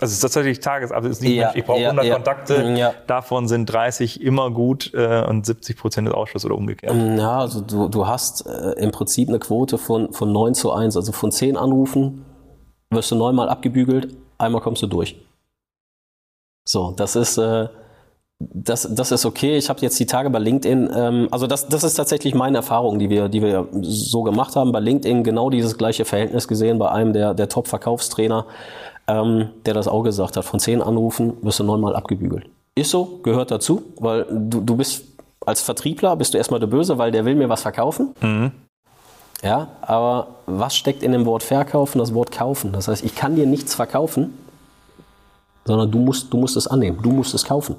Also 0.00 0.12
es 0.12 0.12
ist 0.12 0.20
tatsächlich 0.20 0.60
Tages, 0.60 0.90
also 0.92 1.08
es 1.08 1.18
ist 1.18 1.22
nicht, 1.22 1.34
Ja, 1.36 1.52
ich 1.54 1.64
brauche 1.64 1.80
ja, 1.80 1.88
100 1.90 2.04
ja. 2.06 2.14
Kontakte, 2.14 2.62
Ja. 2.76 2.94
davon 3.06 3.46
sind 3.48 3.66
30 3.66 4.20
immer 4.20 4.50
gut 4.50 4.92
äh, 4.94 5.24
und 5.28 5.44
70 5.46 5.76
Prozent 5.76 6.08
ist 6.08 6.14
Ausschuss 6.14 6.44
oder 6.44 6.54
umgekehrt. 6.56 6.94
ja, 6.94 7.38
also 7.40 7.60
du, 7.60 7.88
du 7.88 8.06
hast 8.06 8.46
äh, 8.46 8.72
im 8.78 8.90
Prinzip 8.92 9.28
eine 9.28 9.38
Quote 9.38 9.76
von, 9.78 10.12
von 10.12 10.30
9 10.32 10.54
zu 10.54 10.72
1. 10.72 10.96
Also 10.96 11.12
von 11.12 11.30
10 11.32 11.56
Anrufen 11.56 12.24
wirst 12.90 13.10
du 13.10 13.16
neunmal 13.16 13.48
abgebügelt, 13.48 14.16
einmal 14.38 14.60
kommst 14.60 14.82
du 14.82 14.86
durch. 14.86 15.16
So, 16.64 16.92
das 16.96 17.16
ist, 17.16 17.38
äh, 17.38 17.68
das, 18.40 18.88
das 18.94 19.10
ist 19.10 19.26
okay. 19.26 19.56
Ich 19.56 19.68
habe 19.68 19.80
jetzt 19.80 19.98
die 19.98 20.06
Tage 20.06 20.30
bei 20.30 20.38
LinkedIn, 20.38 20.90
ähm, 20.94 21.28
also 21.30 21.46
das, 21.46 21.68
das 21.68 21.82
ist 21.82 21.94
tatsächlich 21.94 22.34
meine 22.34 22.58
Erfahrung, 22.58 22.98
die 22.98 23.10
wir, 23.10 23.28
die 23.28 23.42
wir 23.42 23.66
so 23.80 24.22
gemacht 24.22 24.54
haben. 24.54 24.70
Bei 24.70 24.80
LinkedIn 24.80 25.24
genau 25.24 25.50
dieses 25.50 25.76
gleiche 25.76 26.04
Verhältnis 26.04 26.46
gesehen 26.46 26.78
bei 26.78 26.90
einem 26.90 27.12
der, 27.12 27.34
der 27.34 27.48
Top-Verkaufstrainer, 27.48 28.46
ähm, 29.08 29.50
der 29.66 29.74
das 29.74 29.88
auch 29.88 30.02
gesagt 30.02 30.36
hat. 30.36 30.44
Von 30.44 30.60
zehn 30.60 30.82
Anrufen 30.82 31.34
wirst 31.42 31.58
du 31.58 31.64
neunmal 31.64 31.96
abgebügelt. 31.96 32.46
Ist 32.76 32.90
so, 32.90 33.18
gehört 33.24 33.50
dazu, 33.50 33.82
weil 33.98 34.24
du, 34.30 34.60
du 34.60 34.76
bist 34.76 35.04
als 35.44 35.60
Vertriebler, 35.62 36.14
bist 36.14 36.32
du 36.32 36.38
erstmal 36.38 36.60
der 36.60 36.68
Böse, 36.68 36.96
weil 36.96 37.10
der 37.10 37.24
will 37.24 37.34
mir 37.34 37.48
was 37.48 37.62
verkaufen. 37.62 38.14
Ja, 39.42 39.68
aber 39.80 40.28
was 40.46 40.76
steckt 40.76 41.02
in 41.02 41.10
dem 41.10 41.26
Wort 41.26 41.42
verkaufen? 41.42 41.98
Das 41.98 42.14
Wort 42.14 42.30
kaufen. 42.30 42.72
Das 42.72 42.86
heißt, 42.86 43.04
ich 43.04 43.16
kann 43.16 43.34
dir 43.34 43.46
nichts 43.46 43.74
verkaufen, 43.74 44.34
sondern 45.64 45.90
du 45.90 45.98
musst, 45.98 46.32
du 46.32 46.36
musst 46.36 46.56
es 46.56 46.68
annehmen. 46.68 46.98
Du 47.02 47.10
musst 47.10 47.34
es 47.34 47.44
kaufen. 47.44 47.76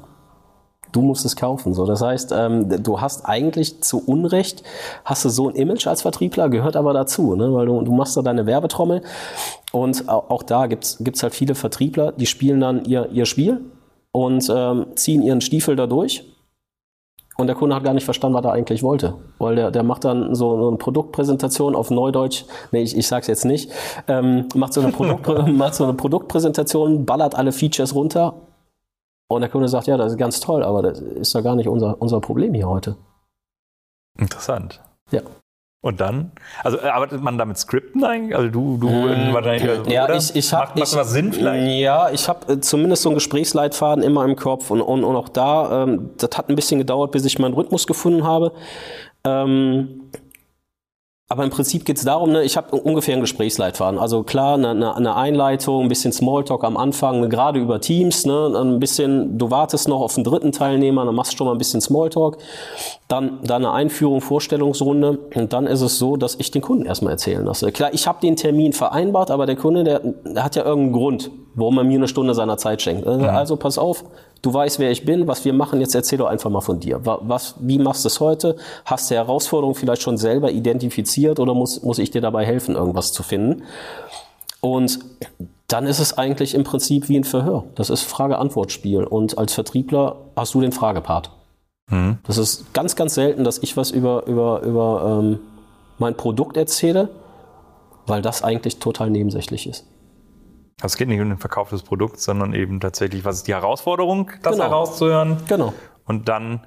Du 0.91 1.01
musst 1.01 1.25
es 1.25 1.35
kaufen. 1.35 1.73
So, 1.73 1.85
das 1.85 2.01
heißt, 2.01 2.33
ähm, 2.35 2.83
du 2.83 2.99
hast 2.99 3.25
eigentlich 3.25 3.81
zu 3.81 4.03
Unrecht, 4.05 4.63
hast 5.05 5.25
du 5.25 5.29
so 5.29 5.49
ein 5.49 5.55
Image 5.55 5.87
als 5.87 6.01
Vertriebler, 6.01 6.49
gehört 6.49 6.75
aber 6.75 6.93
dazu, 6.93 7.35
ne? 7.35 7.53
weil 7.53 7.65
du, 7.65 7.81
du 7.81 7.93
machst 7.93 8.17
da 8.17 8.21
deine 8.21 8.45
Werbetrommel 8.45 9.01
und 9.71 10.09
auch, 10.09 10.29
auch 10.29 10.43
da 10.43 10.67
gibt's 10.67 10.97
gibt's 10.99 11.21
halt 11.21 11.35
viele 11.35 11.55
Vertriebler, 11.55 12.11
die 12.11 12.25
spielen 12.25 12.59
dann 12.59 12.85
ihr, 12.85 13.09
ihr 13.11 13.25
Spiel 13.25 13.61
und 14.11 14.51
ähm, 14.53 14.87
ziehen 14.95 15.21
ihren 15.21 15.41
Stiefel 15.41 15.75
da 15.75 15.85
durch 15.85 16.25
und 17.39 17.47
der 17.47 17.55
Kunde 17.55 17.73
hat 17.73 17.85
gar 17.85 17.93
nicht 17.93 18.03
verstanden, 18.03 18.35
was 18.35 18.43
er 18.43 18.51
eigentlich 18.51 18.83
wollte. 18.83 19.13
Weil 19.37 19.55
der, 19.55 19.71
der 19.71 19.83
macht 19.83 20.03
dann 20.03 20.35
so, 20.35 20.59
so 20.59 20.67
eine 20.67 20.77
Produktpräsentation 20.77 21.73
auf 21.73 21.89
Neudeutsch, 21.89 22.43
nee, 22.73 22.81
ich, 22.81 22.97
ich 22.97 23.07
sag's 23.07 23.27
jetzt 23.27 23.45
nicht, 23.45 23.71
ähm, 24.09 24.49
macht, 24.55 24.73
so 24.73 24.81
eine 24.81 24.91
Produkt, 24.91 25.47
macht 25.47 25.75
so 25.75 25.85
eine 25.85 25.93
Produktpräsentation, 25.93 27.05
ballert 27.05 27.35
alle 27.35 27.53
Features 27.53 27.95
runter 27.95 28.33
und 29.29 29.41
der 29.41 29.49
Kunde 29.49 29.67
sagt, 29.69 29.87
ja, 29.87 29.95
das 29.95 30.13
ist 30.13 30.17
ganz 30.17 30.39
toll, 30.39 30.63
aber 30.63 30.81
das 30.81 30.99
ist 30.99 31.33
ja 31.33 31.41
gar 31.41 31.55
nicht 31.55 31.67
unser, 31.67 32.01
unser 32.01 32.19
Problem 32.19 32.53
hier 32.53 32.67
heute. 32.67 32.97
Interessant. 34.17 34.81
Ja. 35.11 35.21
Und 35.81 36.01
dann? 36.01 36.31
Also 36.63 36.77
äh, 36.77 36.87
arbeitet 36.87 37.21
man 37.21 37.37
da 37.37 37.45
mit 37.45 37.57
Skripten 37.57 38.03
eigentlich? 38.03 38.35
Also 38.35 38.49
du, 38.49 38.77
du 38.77 38.87
wahrscheinlich. 39.33 39.69
Also, 39.69 39.89
Ja, 39.89 40.05
oder? 40.05 40.15
ich, 40.15 40.35
ich 40.35 40.51
habe 40.51 40.67
Macht, 40.67 40.79
macht 40.79 40.95
was 40.95 41.11
Sinn 41.11 41.31
vielleicht? 41.31 41.79
Ja, 41.79 42.09
ich 42.09 42.27
habe 42.27 42.53
äh, 42.53 42.59
zumindest 42.59 43.03
so 43.03 43.09
einen 43.09 43.15
Gesprächsleitfaden 43.15 44.03
immer 44.03 44.25
im 44.25 44.35
Kopf 44.35 44.71
und, 44.71 44.81
und, 44.81 45.03
und 45.03 45.15
auch 45.15 45.29
da, 45.29 45.83
ähm, 45.83 46.09
das 46.17 46.37
hat 46.37 46.49
ein 46.49 46.55
bisschen 46.55 46.79
gedauert, 46.79 47.11
bis 47.11 47.23
ich 47.23 47.39
meinen 47.39 47.53
Rhythmus 47.53 47.87
gefunden 47.87 48.25
habe. 48.25 48.51
Ähm, 49.23 50.09
aber 51.31 51.43
im 51.43 51.51
Prinzip 51.51 51.85
geht's 51.85 52.03
darum, 52.03 52.31
ne, 52.31 52.43
ich 52.43 52.57
habe 52.57 52.75
ungefähr 52.75 53.13
einen 53.13 53.21
Gesprächsleitfaden. 53.21 53.99
Also 53.99 54.23
klar, 54.23 54.55
eine, 54.55 54.69
eine, 54.69 54.95
eine 54.95 55.15
Einleitung, 55.15 55.83
ein 55.83 55.87
bisschen 55.87 56.11
Smalltalk 56.11 56.63
am 56.63 56.75
Anfang, 56.75 57.21
ne, 57.21 57.29
gerade 57.29 57.59
über 57.59 57.79
Teams, 57.79 58.25
ne, 58.25 58.51
ein 58.55 58.79
bisschen, 58.79 59.37
du 59.37 59.51
wartest 59.51 59.87
noch 59.87 60.01
auf 60.01 60.15
den 60.15 60.23
dritten 60.23 60.51
Teilnehmer, 60.51 61.05
dann 61.05 61.13
machst 61.13 61.33
du 61.33 61.37
schon 61.37 61.45
mal 61.45 61.53
ein 61.53 61.59
bisschen 61.59 61.81
Smalltalk, 61.81 62.39
dann, 63.07 63.39
dann 63.43 63.63
eine 63.63 63.71
Einführung, 63.73 64.21
Vorstellungsrunde 64.21 65.19
und 65.35 65.53
dann 65.53 65.67
ist 65.67 65.81
es 65.81 65.99
so, 65.99 66.17
dass 66.17 66.33
ich 66.33 66.49
den 66.49 66.63
Kunden 66.63 66.87
erstmal 66.87 67.13
erzählen 67.13 67.45
lasse. 67.45 67.71
Klar, 67.71 67.91
ich 67.93 68.07
habe 68.07 68.19
den 68.21 68.35
Termin 68.35 68.73
vereinbart, 68.73 69.29
aber 69.29 69.45
der 69.45 69.55
Kunde, 69.55 69.83
der, 69.83 69.99
der 69.99 70.43
hat 70.43 70.55
ja 70.55 70.65
irgendeinen 70.65 70.93
Grund, 70.93 71.29
warum 71.53 71.77
er 71.77 71.83
mir 71.83 71.99
eine 71.99 72.07
Stunde 72.07 72.33
seiner 72.33 72.57
Zeit 72.57 72.81
schenkt. 72.81 73.05
Also 73.05 73.55
pass 73.55 73.77
auf, 73.77 74.03
Du 74.41 74.53
weißt, 74.53 74.79
wer 74.79 74.91
ich 74.91 75.05
bin, 75.05 75.27
was 75.27 75.43
wir 75.43 75.53
machen. 75.53 75.81
Jetzt 75.81 75.95
erzähl 75.95 76.17
doch 76.17 76.27
einfach 76.27 76.49
mal 76.49 76.61
von 76.61 76.79
dir. 76.79 77.01
Was, 77.03 77.55
wie 77.59 77.77
machst 77.77 78.05
du 78.05 78.07
es 78.07 78.19
heute? 78.19 78.55
Hast 78.85 79.11
du 79.11 79.15
Herausforderungen 79.15 79.75
vielleicht 79.75 80.01
schon 80.01 80.17
selber 80.17 80.51
identifiziert 80.51 81.39
oder 81.39 81.53
muss, 81.53 81.83
muss 81.83 81.99
ich 81.99 82.11
dir 82.11 82.21
dabei 82.21 82.45
helfen, 82.45 82.75
irgendwas 82.75 83.11
zu 83.11 83.23
finden? 83.23 83.63
Und 84.61 84.99
dann 85.67 85.85
ist 85.85 85.99
es 85.99 86.17
eigentlich 86.17 86.55
im 86.55 86.63
Prinzip 86.63 87.09
wie 87.09 87.17
ein 87.17 87.23
Verhör. 87.23 87.65
Das 87.75 87.89
ist 87.89 88.03
Frage-Antwort-Spiel. 88.03 89.03
Und 89.03 89.37
als 89.37 89.53
Vertriebler 89.53 90.15
hast 90.35 90.53
du 90.53 90.61
den 90.61 90.71
Fragepart. 90.71 91.31
Mhm. 91.89 92.17
Das 92.23 92.37
ist 92.37 92.73
ganz, 92.73 92.95
ganz 92.95 93.15
selten, 93.15 93.43
dass 93.43 93.59
ich 93.59 93.77
was 93.77 93.91
über, 93.91 94.25
über, 94.25 94.61
über 94.61 95.19
ähm, 95.21 95.39
mein 95.97 96.15
Produkt 96.15 96.57
erzähle, 96.57 97.09
weil 98.07 98.21
das 98.21 98.41
eigentlich 98.41 98.79
total 98.79 99.09
nebensächlich 99.09 99.67
ist. 99.67 99.85
Also 100.81 100.93
es 100.93 100.97
geht 100.97 101.09
nicht 101.09 101.19
um 101.19 101.29
den 101.29 101.37
Verkauf 101.37 101.69
des 101.69 101.83
Produkts, 101.83 102.23
sondern 102.23 102.53
eben 102.53 102.79
tatsächlich, 102.79 103.25
was 103.25 103.37
ist 103.37 103.47
die 103.47 103.53
Herausforderung, 103.53 104.31
das 104.43 104.53
genau. 104.53 104.65
herauszuhören. 104.65 105.37
Genau. 105.47 105.73
Und 106.05 106.29
dann, 106.29 106.61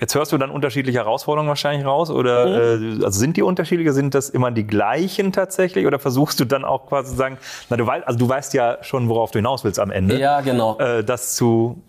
jetzt 0.00 0.14
hörst 0.14 0.30
du 0.30 0.38
dann 0.38 0.50
unterschiedliche 0.50 0.98
Herausforderungen 0.98 1.48
wahrscheinlich 1.48 1.84
raus 1.84 2.10
oder 2.10 2.78
mhm. 2.78 3.00
äh, 3.00 3.04
also 3.04 3.18
sind 3.18 3.36
die 3.36 3.42
unterschiedliche, 3.42 3.92
sind 3.92 4.14
das 4.14 4.30
immer 4.30 4.52
die 4.52 4.66
gleichen 4.66 5.32
tatsächlich 5.32 5.86
oder 5.86 5.98
versuchst 5.98 6.38
du 6.38 6.44
dann 6.44 6.64
auch 6.64 6.86
quasi 6.86 7.10
zu 7.10 7.16
sagen, 7.16 7.38
na 7.68 7.76
du 7.76 7.86
weißt, 7.86 8.06
also 8.06 8.18
du 8.18 8.28
weißt 8.28 8.54
ja 8.54 8.78
schon, 8.82 9.08
worauf 9.08 9.32
du 9.32 9.40
hinaus 9.40 9.64
willst 9.64 9.80
am 9.80 9.90
Ende. 9.90 10.18
Ja, 10.18 10.40
genau. 10.40 10.78
Äh, 10.78 11.02
das 11.02 11.34
zu 11.34 11.82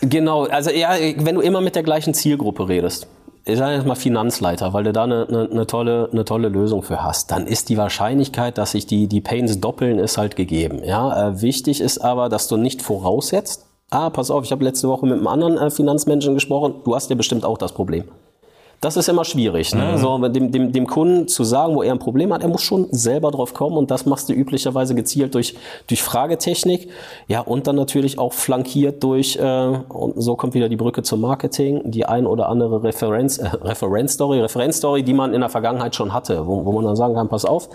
Genau, 0.00 0.44
also 0.44 0.70
ja, 0.70 0.92
wenn 1.16 1.34
du 1.34 1.40
immer 1.40 1.60
mit 1.60 1.74
der 1.74 1.82
gleichen 1.82 2.14
Zielgruppe 2.14 2.68
redest 2.68 3.08
ich 3.48 3.58
sage 3.58 3.76
jetzt 3.76 3.86
mal 3.86 3.94
Finanzleiter, 3.94 4.72
weil 4.72 4.84
du 4.84 4.92
da 4.92 5.04
eine, 5.04 5.26
eine, 5.28 5.48
eine, 5.50 5.66
tolle, 5.66 6.08
eine 6.12 6.24
tolle 6.24 6.48
Lösung 6.48 6.82
für 6.82 7.04
hast, 7.04 7.30
dann 7.30 7.46
ist 7.46 7.68
die 7.68 7.78
Wahrscheinlichkeit, 7.78 8.58
dass 8.58 8.72
sich 8.72 8.86
die, 8.86 9.06
die 9.06 9.20
Pains 9.20 9.60
doppeln, 9.60 10.00
ist 10.00 10.18
halt 10.18 10.34
gegeben. 10.34 10.82
Ja? 10.84 11.28
Äh, 11.28 11.42
wichtig 11.42 11.80
ist 11.80 11.98
aber, 11.98 12.28
dass 12.28 12.48
du 12.48 12.56
nicht 12.56 12.82
voraussetzt, 12.82 13.66
ah, 13.90 14.10
pass 14.10 14.32
auf, 14.32 14.44
ich 14.44 14.50
habe 14.50 14.64
letzte 14.64 14.88
Woche 14.88 15.06
mit 15.06 15.18
einem 15.18 15.28
anderen 15.28 15.58
äh, 15.58 15.70
Finanzmenschen 15.70 16.34
gesprochen, 16.34 16.74
du 16.84 16.94
hast 16.96 17.08
ja 17.08 17.14
bestimmt 17.14 17.44
auch 17.44 17.56
das 17.56 17.72
Problem. 17.72 18.04
Das 18.80 18.96
ist 18.96 19.08
immer 19.08 19.24
schwierig, 19.24 19.74
ne? 19.74 19.92
Mhm. 19.92 19.98
so 19.98 20.28
dem, 20.28 20.52
dem, 20.52 20.72
dem 20.72 20.86
Kunden 20.86 21.28
zu 21.28 21.44
sagen, 21.44 21.74
wo 21.74 21.82
er 21.82 21.92
ein 21.92 21.98
Problem 21.98 22.32
hat, 22.32 22.42
er 22.42 22.48
muss 22.48 22.62
schon 22.62 22.88
selber 22.90 23.30
drauf 23.30 23.54
kommen 23.54 23.76
und 23.76 23.90
das 23.90 24.04
machst 24.04 24.28
du 24.28 24.34
üblicherweise 24.34 24.94
gezielt 24.94 25.34
durch, 25.34 25.54
durch 25.86 26.02
Fragetechnik, 26.02 26.90
ja 27.26 27.40
und 27.40 27.66
dann 27.66 27.76
natürlich 27.76 28.18
auch 28.18 28.34
flankiert 28.34 29.02
durch, 29.02 29.36
äh, 29.36 29.78
und 29.88 30.20
so 30.20 30.36
kommt 30.36 30.54
wieder 30.54 30.68
die 30.68 30.76
Brücke 30.76 31.02
zum 31.02 31.22
Marketing, 31.22 31.90
die 31.90 32.04
ein 32.04 32.26
oder 32.26 32.48
andere 32.48 32.82
Referenz, 32.82 33.38
äh, 33.38 33.46
Referenzstory, 33.46 34.40
Referenzstory, 34.40 35.02
die 35.02 35.14
man 35.14 35.32
in 35.32 35.40
der 35.40 35.50
Vergangenheit 35.50 35.94
schon 35.94 36.12
hatte, 36.12 36.46
wo, 36.46 36.64
wo 36.64 36.72
man 36.72 36.84
dann 36.84 36.96
sagen 36.96 37.14
kann, 37.14 37.28
pass 37.28 37.46
auf, 37.46 37.70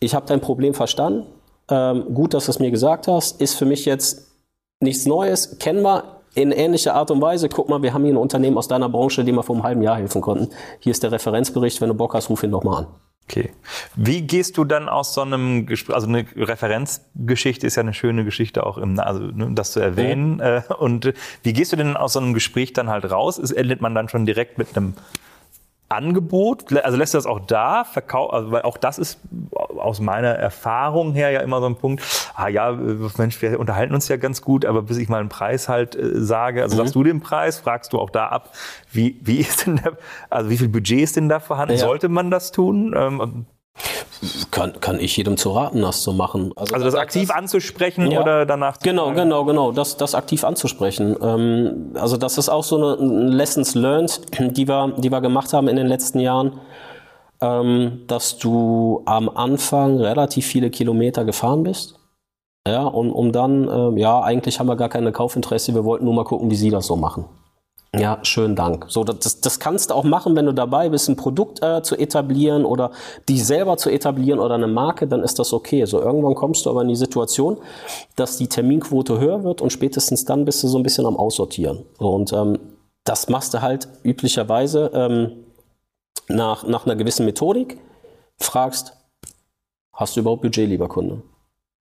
ich 0.00 0.14
habe 0.14 0.26
dein 0.26 0.40
Problem 0.40 0.74
verstanden, 0.74 1.26
ähm, 1.70 2.12
gut, 2.12 2.34
dass 2.34 2.44
du 2.44 2.50
es 2.50 2.58
mir 2.58 2.70
gesagt 2.70 3.08
hast, 3.08 3.40
ist 3.40 3.54
für 3.54 3.64
mich 3.64 3.86
jetzt 3.86 4.28
nichts 4.80 5.06
Neues, 5.06 5.58
kennen 5.58 5.82
wir, 5.82 6.13
in 6.34 6.52
ähnlicher 6.52 6.94
Art 6.94 7.10
und 7.10 7.20
Weise, 7.20 7.48
guck 7.48 7.68
mal, 7.68 7.82
wir 7.82 7.94
haben 7.94 8.04
hier 8.04 8.14
ein 8.14 8.18
Unternehmen 8.18 8.58
aus 8.58 8.68
deiner 8.68 8.88
Branche, 8.88 9.24
dem 9.24 9.36
wir 9.36 9.42
vor 9.42 9.56
einem 9.56 9.64
halben 9.64 9.82
Jahr 9.82 9.96
helfen 9.96 10.20
konnten. 10.20 10.50
Hier 10.80 10.90
ist 10.90 11.02
der 11.02 11.12
Referenzbericht, 11.12 11.80
wenn 11.80 11.88
du 11.88 11.94
Bock 11.94 12.14
hast, 12.14 12.30
ruf 12.30 12.42
ihn 12.42 12.50
doch 12.50 12.64
mal 12.64 12.78
an. 12.78 12.86
Okay. 13.28 13.50
Wie 13.96 14.22
gehst 14.22 14.58
du 14.58 14.64
dann 14.64 14.88
aus 14.88 15.14
so 15.14 15.22
einem 15.22 15.64
Gespräch, 15.64 15.94
also 15.94 16.06
eine 16.06 16.26
Referenzgeschichte 16.36 17.66
ist 17.66 17.76
ja 17.76 17.82
eine 17.82 17.94
schöne 17.94 18.24
Geschichte 18.24 18.66
auch 18.66 18.76
im, 18.76 18.98
also 19.00 19.20
ne, 19.20 19.48
das 19.52 19.72
zu 19.72 19.80
erwähnen. 19.80 20.36
Mhm. 20.36 20.62
und 20.78 21.14
wie 21.42 21.52
gehst 21.54 21.72
du 21.72 21.76
denn 21.76 21.96
aus 21.96 22.12
so 22.12 22.20
einem 22.20 22.34
Gespräch 22.34 22.74
dann 22.74 22.90
halt 22.90 23.10
raus? 23.10 23.38
Ist, 23.38 23.52
endet 23.52 23.80
man 23.80 23.94
dann 23.94 24.10
schon 24.10 24.26
direkt 24.26 24.58
mit 24.58 24.76
einem 24.76 24.94
Angebot? 25.88 26.70
Also 26.84 26.98
lässt 26.98 27.14
du 27.14 27.18
das 27.18 27.26
auch 27.26 27.40
da 27.40 27.84
verkaufen? 27.84 28.34
Also, 28.34 28.50
weil 28.50 28.62
auch 28.62 28.76
das 28.76 28.98
ist 28.98 29.20
aus 29.84 30.00
meiner 30.00 30.30
Erfahrung 30.30 31.12
her 31.12 31.30
ja 31.30 31.40
immer 31.40 31.60
so 31.60 31.66
ein 31.66 31.76
Punkt. 31.76 32.02
Ah 32.34 32.48
ja, 32.48 32.72
Mensch, 32.72 33.40
wir 33.40 33.60
unterhalten 33.60 33.94
uns 33.94 34.08
ja 34.08 34.16
ganz 34.16 34.42
gut, 34.42 34.64
aber 34.64 34.82
bis 34.82 34.96
ich 34.96 35.08
mal 35.08 35.20
einen 35.20 35.28
Preis 35.28 35.68
halt 35.68 35.94
äh, 35.94 36.20
sage, 36.20 36.62
also 36.62 36.74
mhm. 36.74 36.78
sagst 36.78 36.94
du 36.94 37.04
den 37.04 37.20
Preis, 37.20 37.58
fragst 37.58 37.92
du 37.92 38.00
auch 38.00 38.10
da 38.10 38.28
ab, 38.28 38.50
wie, 38.90 39.20
wie 39.22 39.38
ist 39.40 39.66
denn 39.66 39.76
der, 39.76 39.92
also 40.30 40.50
wie 40.50 40.56
viel 40.56 40.68
Budget 40.68 41.00
ist 41.00 41.16
denn 41.16 41.28
da 41.28 41.40
vorhanden? 41.40 41.74
Ja. 41.74 41.80
Sollte 41.80 42.08
man 42.08 42.30
das 42.30 42.52
tun? 42.52 42.94
Ähm, 42.96 43.46
kann, 44.50 44.80
kann 44.80 45.00
ich 45.00 45.16
jedem 45.16 45.36
zu 45.36 45.50
raten, 45.50 45.82
das 45.82 46.02
zu 46.02 46.12
machen. 46.12 46.52
Also, 46.56 46.74
also 46.74 46.86
das, 46.86 46.94
aktiv 46.94 47.28
das, 47.28 47.36
anzusprechen 47.36 48.10
ja, 48.10 48.20
oder 48.20 48.46
danach 48.46 48.76
zu 48.76 48.84
Genau, 48.84 49.12
genau, 49.12 49.44
genau, 49.44 49.72
das, 49.72 49.96
das 49.96 50.14
aktiv 50.14 50.44
anzusprechen. 50.44 51.16
Ähm, 51.20 51.90
also 51.94 52.16
das 52.16 52.38
ist 52.38 52.48
auch 52.48 52.64
so 52.64 52.76
eine 52.76 53.30
Lessons 53.30 53.74
learned, 53.74 54.20
die 54.56 54.68
wir, 54.68 54.94
die 54.96 55.10
wir 55.10 55.20
gemacht 55.20 55.52
haben 55.52 55.68
in 55.68 55.76
den 55.76 55.86
letzten 55.86 56.20
Jahren, 56.20 56.60
dass 58.06 58.38
du 58.38 59.02
am 59.04 59.28
Anfang 59.28 60.00
relativ 60.00 60.46
viele 60.46 60.70
Kilometer 60.70 61.24
gefahren 61.24 61.62
bist. 61.62 61.98
Ja, 62.66 62.84
und 62.84 63.12
um 63.12 63.30
dann, 63.32 63.68
ähm, 63.68 63.98
ja, 63.98 64.20
eigentlich 64.22 64.58
haben 64.58 64.68
wir 64.68 64.76
gar 64.76 64.88
keine 64.88 65.12
Kaufinteresse, 65.12 65.74
wir 65.74 65.84
wollten 65.84 66.06
nur 66.06 66.14
mal 66.14 66.24
gucken, 66.24 66.50
wie 66.50 66.56
sie 66.56 66.70
das 66.70 66.86
so 66.86 66.96
machen. 66.96 67.26
Ja, 67.96 68.18
schönen 68.22 68.56
Dank. 68.56 68.86
So, 68.88 69.04
das, 69.04 69.40
das 69.40 69.60
kannst 69.60 69.90
du 69.90 69.94
auch 69.94 70.02
machen, 70.02 70.34
wenn 70.34 70.46
du 70.46 70.54
dabei 70.54 70.88
bist, 70.88 71.08
ein 71.08 71.16
Produkt 71.16 71.62
äh, 71.62 71.82
zu 71.82 71.96
etablieren 71.96 72.64
oder 72.64 72.90
dich 73.28 73.44
selber 73.46 73.76
zu 73.76 73.90
etablieren 73.90 74.40
oder 74.40 74.54
eine 74.54 74.66
Marke, 74.66 75.06
dann 75.06 75.22
ist 75.22 75.38
das 75.38 75.52
okay. 75.52 75.84
So, 75.84 76.00
irgendwann 76.00 76.34
kommst 76.34 76.66
du 76.66 76.70
aber 76.70 76.82
in 76.82 76.88
die 76.88 76.96
Situation, 76.96 77.58
dass 78.16 78.36
die 78.36 78.48
Terminquote 78.48 79.20
höher 79.20 79.44
wird 79.44 79.60
und 79.60 79.70
spätestens 79.70 80.24
dann 80.24 80.44
bist 80.44 80.62
du 80.62 80.68
so 80.68 80.78
ein 80.78 80.82
bisschen 80.82 81.06
am 81.06 81.16
Aussortieren. 81.16 81.84
Und 81.98 82.32
ähm, 82.32 82.58
das 83.04 83.28
machst 83.28 83.54
du 83.54 83.62
halt 83.62 83.86
üblicherweise 84.02 84.90
ähm, 84.92 85.43
nach, 86.28 86.64
nach 86.64 86.86
einer 86.86 86.96
gewissen 86.96 87.26
Methodik. 87.26 87.78
Fragst, 88.38 88.96
hast 89.92 90.16
du 90.16 90.20
überhaupt 90.20 90.42
Budget, 90.42 90.68
lieber 90.68 90.88
Kunde? 90.88 91.22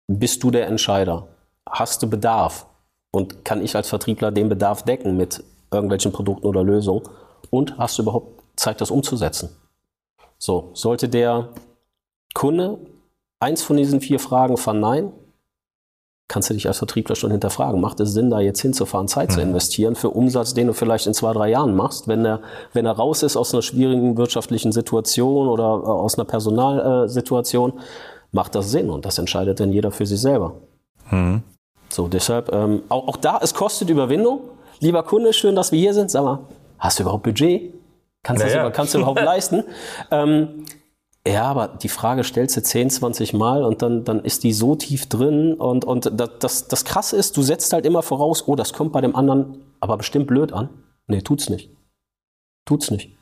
Bist 0.08 0.42
du 0.42 0.50
der 0.50 0.66
Entscheider? 0.66 1.28
Hast 1.68 2.02
du 2.02 2.10
Bedarf? 2.10 2.66
Und 3.12 3.44
kann 3.44 3.62
ich 3.62 3.74
als 3.74 3.88
Vertriebler 3.88 4.30
den 4.30 4.48
Bedarf 4.48 4.82
decken 4.82 5.16
mit 5.16 5.42
irgendwelchen 5.72 6.12
Produkten 6.12 6.46
oder 6.46 6.62
Lösungen? 6.62 7.02
Und 7.50 7.78
hast 7.78 7.98
du 7.98 8.02
überhaupt 8.02 8.42
Zeit, 8.56 8.80
das 8.80 8.90
umzusetzen? 8.90 9.56
So, 10.38 10.70
sollte 10.74 11.08
der 11.08 11.50
Kunde 12.34 12.78
eins 13.40 13.62
von 13.62 13.76
diesen 13.76 14.00
vier 14.00 14.18
Fragen 14.18 14.56
verneinen, 14.56 15.12
kannst 16.30 16.48
du 16.48 16.54
dich 16.54 16.68
als 16.68 16.78
Vertriebler 16.78 17.16
schon 17.16 17.32
hinterfragen. 17.32 17.80
Macht 17.80 17.98
es 17.98 18.12
Sinn, 18.12 18.30
da 18.30 18.38
jetzt 18.38 18.60
hinzufahren, 18.60 19.08
Zeit 19.08 19.30
mhm. 19.30 19.34
zu 19.34 19.40
investieren 19.40 19.96
für 19.96 20.10
Umsatz, 20.10 20.54
den 20.54 20.68
du 20.68 20.72
vielleicht 20.72 21.08
in 21.08 21.12
zwei, 21.12 21.32
drei 21.32 21.50
Jahren 21.50 21.74
machst, 21.74 22.06
wenn 22.06 22.24
er, 22.24 22.40
wenn 22.72 22.86
er 22.86 22.92
raus 22.92 23.24
ist 23.24 23.36
aus 23.36 23.52
einer 23.52 23.62
schwierigen 23.62 24.16
wirtschaftlichen 24.16 24.70
Situation 24.70 25.48
oder 25.48 25.64
äh, 25.64 25.86
aus 25.88 26.16
einer 26.16 26.24
Personalsituation, 26.24 27.72
macht 28.30 28.54
das 28.54 28.70
Sinn 28.70 28.90
und 28.90 29.04
das 29.04 29.18
entscheidet 29.18 29.58
dann 29.58 29.72
jeder 29.72 29.90
für 29.90 30.06
sich 30.06 30.20
selber. 30.20 30.54
Mhm. 31.10 31.42
So, 31.88 32.06
deshalb, 32.06 32.52
ähm, 32.52 32.82
auch, 32.88 33.08
auch 33.08 33.16
da, 33.16 33.40
es 33.42 33.52
kostet 33.52 33.90
Überwindung, 33.90 34.40
lieber 34.78 35.02
Kunde, 35.02 35.32
schön, 35.32 35.56
dass 35.56 35.72
wir 35.72 35.80
hier 35.80 35.94
sind. 35.94 36.12
Sag 36.12 36.22
mal, 36.22 36.38
hast 36.78 37.00
du 37.00 37.02
überhaupt 37.02 37.24
Budget? 37.24 37.74
Kannst, 38.22 38.44
naja. 38.44 38.68
das, 38.68 38.76
kannst 38.76 38.94
du 38.94 38.98
überhaupt 38.98 39.20
leisten? 39.24 39.64
Ähm, 40.12 40.64
ja, 41.30 41.44
aber 41.44 41.68
die 41.68 41.88
Frage 41.88 42.24
stellst 42.24 42.56
du 42.56 42.62
10, 42.62 42.90
20 42.90 43.32
Mal 43.34 43.64
und 43.64 43.82
dann, 43.82 44.04
dann 44.04 44.20
ist 44.20 44.44
die 44.44 44.52
so 44.52 44.74
tief 44.74 45.08
drin 45.08 45.54
und, 45.54 45.84
und 45.84 46.10
das, 46.12 46.30
das, 46.38 46.68
das 46.68 46.84
Krasse 46.84 47.16
ist, 47.16 47.36
du 47.36 47.42
setzt 47.42 47.72
halt 47.72 47.86
immer 47.86 48.02
voraus, 48.02 48.46
oh, 48.46 48.56
das 48.56 48.72
kommt 48.72 48.92
bei 48.92 49.00
dem 49.00 49.14
anderen 49.14 49.58
aber 49.80 49.96
bestimmt 49.96 50.26
blöd 50.26 50.52
an. 50.52 50.68
Nee, 51.06 51.22
tut's 51.22 51.48
nicht. 51.48 51.70
Tut's 52.66 52.90
nicht. 52.90 53.16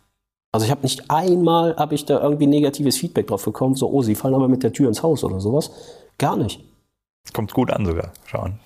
Also 0.52 0.64
ich 0.64 0.70
habe 0.70 0.82
nicht 0.82 1.10
einmal, 1.10 1.76
habe 1.76 1.94
ich 1.94 2.04
da 2.04 2.20
irgendwie 2.20 2.46
negatives 2.46 2.96
Feedback 2.96 3.26
drauf 3.26 3.44
bekommen, 3.44 3.74
so, 3.74 3.90
oh, 3.90 4.02
sie 4.02 4.14
fallen 4.14 4.34
aber 4.34 4.48
mit 4.48 4.62
der 4.62 4.72
Tür 4.72 4.88
ins 4.88 5.02
Haus 5.02 5.24
oder 5.24 5.40
sowas. 5.40 5.70
Gar 6.18 6.36
nicht. 6.36 6.64
Kommt 7.32 7.52
gut 7.52 7.70
an 7.70 7.84
sogar, 7.84 8.12
schauen. 8.24 8.58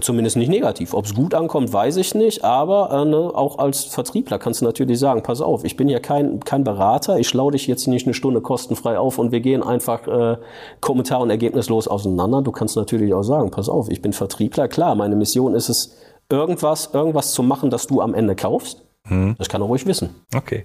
Zumindest 0.00 0.36
nicht 0.36 0.48
negativ. 0.48 0.92
Ob 0.94 1.04
es 1.04 1.14
gut 1.14 1.34
ankommt, 1.34 1.72
weiß 1.72 1.98
ich 1.98 2.14
nicht. 2.14 2.42
Aber 2.42 2.90
äh, 2.90 3.04
ne, 3.04 3.30
auch 3.34 3.58
als 3.58 3.84
Vertriebler 3.84 4.38
kannst 4.38 4.60
du 4.60 4.64
natürlich 4.64 4.98
sagen, 4.98 5.22
pass 5.22 5.40
auf, 5.40 5.64
ich 5.64 5.76
bin 5.76 5.88
ja 5.88 6.00
kein, 6.00 6.40
kein 6.40 6.64
Berater, 6.64 7.18
ich 7.18 7.28
schlau 7.28 7.50
dich 7.50 7.66
jetzt 7.66 7.86
nicht 7.86 8.06
eine 8.06 8.14
Stunde 8.14 8.40
kostenfrei 8.40 8.98
auf 8.98 9.18
und 9.18 9.30
wir 9.30 9.40
gehen 9.40 9.62
einfach 9.62 10.06
äh, 10.08 10.38
Kommentar 10.80 11.20
und 11.20 11.30
ergebnislos 11.30 11.86
auseinander. 11.86 12.42
Du 12.42 12.50
kannst 12.50 12.76
natürlich 12.76 13.14
auch 13.14 13.22
sagen, 13.22 13.50
pass 13.50 13.68
auf, 13.68 13.88
ich 13.88 14.02
bin 14.02 14.12
Vertriebler. 14.12 14.68
Klar, 14.68 14.94
meine 14.94 15.16
Mission 15.16 15.54
ist 15.54 15.68
es, 15.68 15.96
irgendwas, 16.30 16.90
irgendwas 16.92 17.32
zu 17.32 17.42
machen, 17.42 17.70
das 17.70 17.86
du 17.86 18.00
am 18.00 18.14
Ende 18.14 18.34
kaufst. 18.34 18.82
Hm. 19.06 19.34
Das 19.38 19.48
kann 19.48 19.60
er 19.60 19.66
ruhig 19.66 19.86
wissen. 19.86 20.10
Okay. 20.34 20.64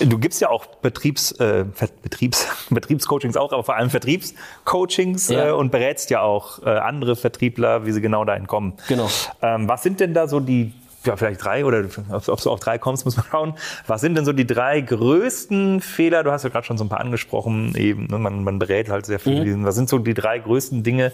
Du 0.00 0.18
gibst 0.18 0.40
ja 0.40 0.48
auch 0.48 0.66
Betriebs, 0.66 1.32
äh, 1.32 1.64
Betriebs, 2.02 2.46
Betriebscoachings 2.70 3.36
auch, 3.36 3.52
aber 3.52 3.64
vor 3.64 3.76
allem 3.76 3.90
Vertriebscoachings 3.90 5.28
ja. 5.28 5.48
äh, 5.48 5.52
und 5.52 5.70
berätst 5.70 6.10
ja 6.10 6.22
auch 6.22 6.62
äh, 6.64 6.70
andere 6.70 7.16
Vertriebler, 7.16 7.86
wie 7.86 7.92
sie 7.92 8.00
genau 8.00 8.24
dahin 8.24 8.46
kommen. 8.46 8.74
Genau. 8.88 9.08
Ähm, 9.42 9.68
was 9.68 9.82
sind 9.82 10.00
denn 10.00 10.14
da 10.14 10.28
so 10.28 10.40
die, 10.40 10.72
ja, 11.04 11.16
vielleicht 11.16 11.44
drei 11.44 11.64
oder 11.64 11.84
ob, 12.10 12.28
ob 12.28 12.40
du 12.40 12.50
auf 12.50 12.60
drei 12.60 12.78
kommst, 12.78 13.04
muss 13.04 13.16
man 13.16 13.26
schauen. 13.30 13.54
Was 13.86 14.00
sind 14.00 14.16
denn 14.16 14.24
so 14.24 14.32
die 14.32 14.46
drei 14.46 14.80
größten 14.80 15.80
Fehler? 15.80 16.22
Du 16.22 16.32
hast 16.32 16.42
ja 16.42 16.48
gerade 16.48 16.66
schon 16.66 16.78
so 16.78 16.84
ein 16.84 16.88
paar 16.88 17.00
angesprochen, 17.00 17.74
eben, 17.76 18.06
ne, 18.06 18.18
man, 18.18 18.44
man 18.44 18.58
berät 18.58 18.88
halt 18.88 19.06
sehr 19.06 19.18
viel. 19.18 19.44
Mhm. 19.44 19.64
Was 19.64 19.74
sind 19.74 19.88
so 19.88 19.98
die 19.98 20.14
drei 20.14 20.38
größten 20.38 20.82
Dinge, 20.82 21.12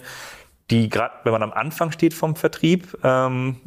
die 0.71 0.89
gerade, 0.89 1.15
wenn 1.23 1.31
man 1.31 1.43
am 1.43 1.51
Anfang 1.51 1.91
steht 1.91 2.13
vom 2.13 2.35
Vertrieb, 2.35 2.97
ähm, 3.03 3.57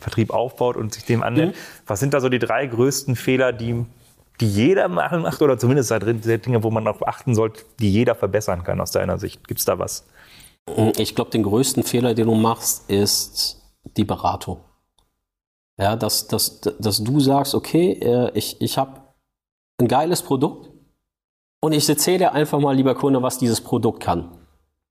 Vertrieb 0.00 0.30
aufbaut 0.30 0.76
und 0.76 0.92
sich 0.92 1.04
dem 1.04 1.22
annimmt, 1.22 1.54
mhm. 1.54 1.58
was 1.86 2.00
sind 2.00 2.14
da 2.14 2.20
so 2.20 2.28
die 2.28 2.40
drei 2.40 2.66
größten 2.66 3.16
Fehler, 3.16 3.52
die 3.52 3.86
die 4.40 4.48
jeder 4.48 4.88
machen 4.88 5.22
macht 5.22 5.42
oder 5.42 5.58
zumindest 5.58 5.90
da 5.90 5.98
drin 5.98 6.20
Dinge, 6.20 6.62
wo 6.62 6.70
man 6.70 6.86
auch 6.86 7.02
achten 7.02 7.34
sollte, 7.34 7.64
die 7.80 7.90
jeder 7.90 8.14
verbessern 8.14 8.64
kann 8.64 8.80
aus 8.80 8.92
deiner 8.92 9.18
Sicht? 9.18 9.46
Gibt 9.48 9.60
es 9.60 9.66
da 9.66 9.78
was? 9.78 10.06
Ich 10.96 11.14
glaube, 11.14 11.30
den 11.30 11.42
größten 11.42 11.82
Fehler, 11.82 12.14
den 12.14 12.26
du 12.26 12.34
machst, 12.34 12.90
ist 12.90 13.62
die 13.96 14.04
Beratung. 14.04 14.60
Ja, 15.78 15.96
dass, 15.96 16.26
dass, 16.28 16.60
dass 16.60 17.02
du 17.02 17.20
sagst, 17.20 17.54
okay, 17.54 17.92
äh, 17.92 18.30
ich, 18.34 18.60
ich 18.60 18.78
habe 18.78 19.00
ein 19.80 19.88
geiles 19.88 20.22
Produkt 20.22 20.70
und 21.60 21.72
ich 21.72 21.88
erzähle 21.88 22.18
dir 22.18 22.32
einfach 22.32 22.58
mal, 22.58 22.74
lieber 22.74 22.94
Kunde, 22.94 23.22
was 23.22 23.38
dieses 23.38 23.60
Produkt 23.60 24.02
kann. 24.02 24.37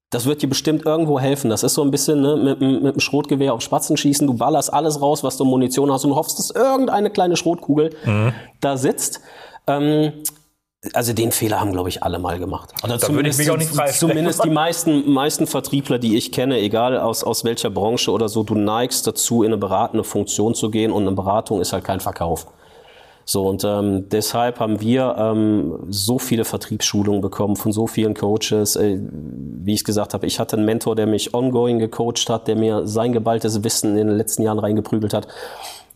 Das 0.10 0.26
wird 0.26 0.42
dir 0.42 0.48
bestimmt 0.48 0.86
irgendwo 0.86 1.20
helfen. 1.20 1.50
Das 1.50 1.64
ist 1.64 1.74
so 1.74 1.82
ein 1.82 1.92
bisschen 1.92 2.22
ne, 2.22 2.38
mit, 2.38 2.62
mit 2.62 2.96
dem 2.96 3.00
Schrotgewehr 3.00 3.54
auf 3.54 3.62
Spatzen 3.62 3.98
schießen. 3.98 4.26
Du 4.26 4.36
ballerst 4.36 4.74
alles 4.74 5.02
raus, 5.02 5.24
was 5.24 5.36
du 5.36 5.44
Munition 5.44 5.92
hast 5.92 6.06
und 6.06 6.16
hoffst, 6.16 6.40
dass 6.40 6.50
irgendeine 6.52 7.10
kleine 7.10 7.36
Schrotkugel 7.36 7.90
mhm. 8.06 8.34
da 8.62 8.78
sitzt. 8.78 9.20
Ähm, 9.68 10.14
also 10.94 11.12
den 11.12 11.32
Fehler 11.32 11.60
haben, 11.60 11.74
glaube 11.74 11.90
ich, 11.90 12.04
alle 12.04 12.20
mal 12.20 12.40
gemacht. 12.40 12.74
Oder 12.84 12.98
da 12.98 13.10
würde 13.10 13.30
ich 13.30 13.38
mich 13.38 13.50
auch 13.50 13.58
nicht 13.58 13.74
Zumindest 13.94 14.44
die 14.46 14.50
meisten, 14.50 15.12
meisten 15.12 15.48
Vertriebler, 15.48 16.00
die 16.00 16.16
ich 16.16 16.32
kenne, 16.32 16.60
egal 16.60 16.98
aus, 16.98 17.24
aus 17.24 17.44
welcher 17.44 17.70
Branche 17.70 18.12
oder 18.12 18.30
so, 18.30 18.44
du 18.44 18.56
neigst 18.56 19.08
dazu, 19.08 19.44
in 19.44 19.48
eine 19.48 19.58
beratende 19.58 20.04
Funktion 20.04 20.54
zu 20.56 20.70
gehen 20.70 20.92
und 20.92 21.02
eine 21.02 21.16
Beratung 21.16 21.62
ist 21.62 21.74
halt 21.74 21.84
kein 21.84 22.00
Verkauf. 22.00 22.48
So, 23.30 23.46
und 23.46 23.66
ähm, 23.66 24.08
deshalb 24.08 24.62
haben 24.62 24.80
wir 24.80 25.16
ähm, 25.18 25.80
so 25.90 26.18
viele 26.18 26.46
Vertriebsschulungen 26.46 27.20
bekommen 27.20 27.58
von 27.58 27.74
so 27.74 27.86
vielen 27.86 28.14
Coaches. 28.14 28.78
Äh, 28.78 29.00
wie 29.02 29.74
ich 29.74 29.84
gesagt 29.84 30.14
habe, 30.14 30.26
ich 30.26 30.40
hatte 30.40 30.56
einen 30.56 30.66
Mentor, 30.66 30.96
der 30.96 31.08
mich 31.08 31.34
ongoing 31.34 31.78
gecoacht 31.78 32.30
hat, 32.30 32.48
der 32.48 32.56
mir 32.56 32.88
sein 32.88 33.12
geballtes 33.12 33.66
Wissen 33.66 33.98
in 33.98 34.08
den 34.08 34.18
letzten 34.18 34.44
Jahren 34.44 34.60
reingeprügelt 34.60 35.14
hat. 35.14 35.28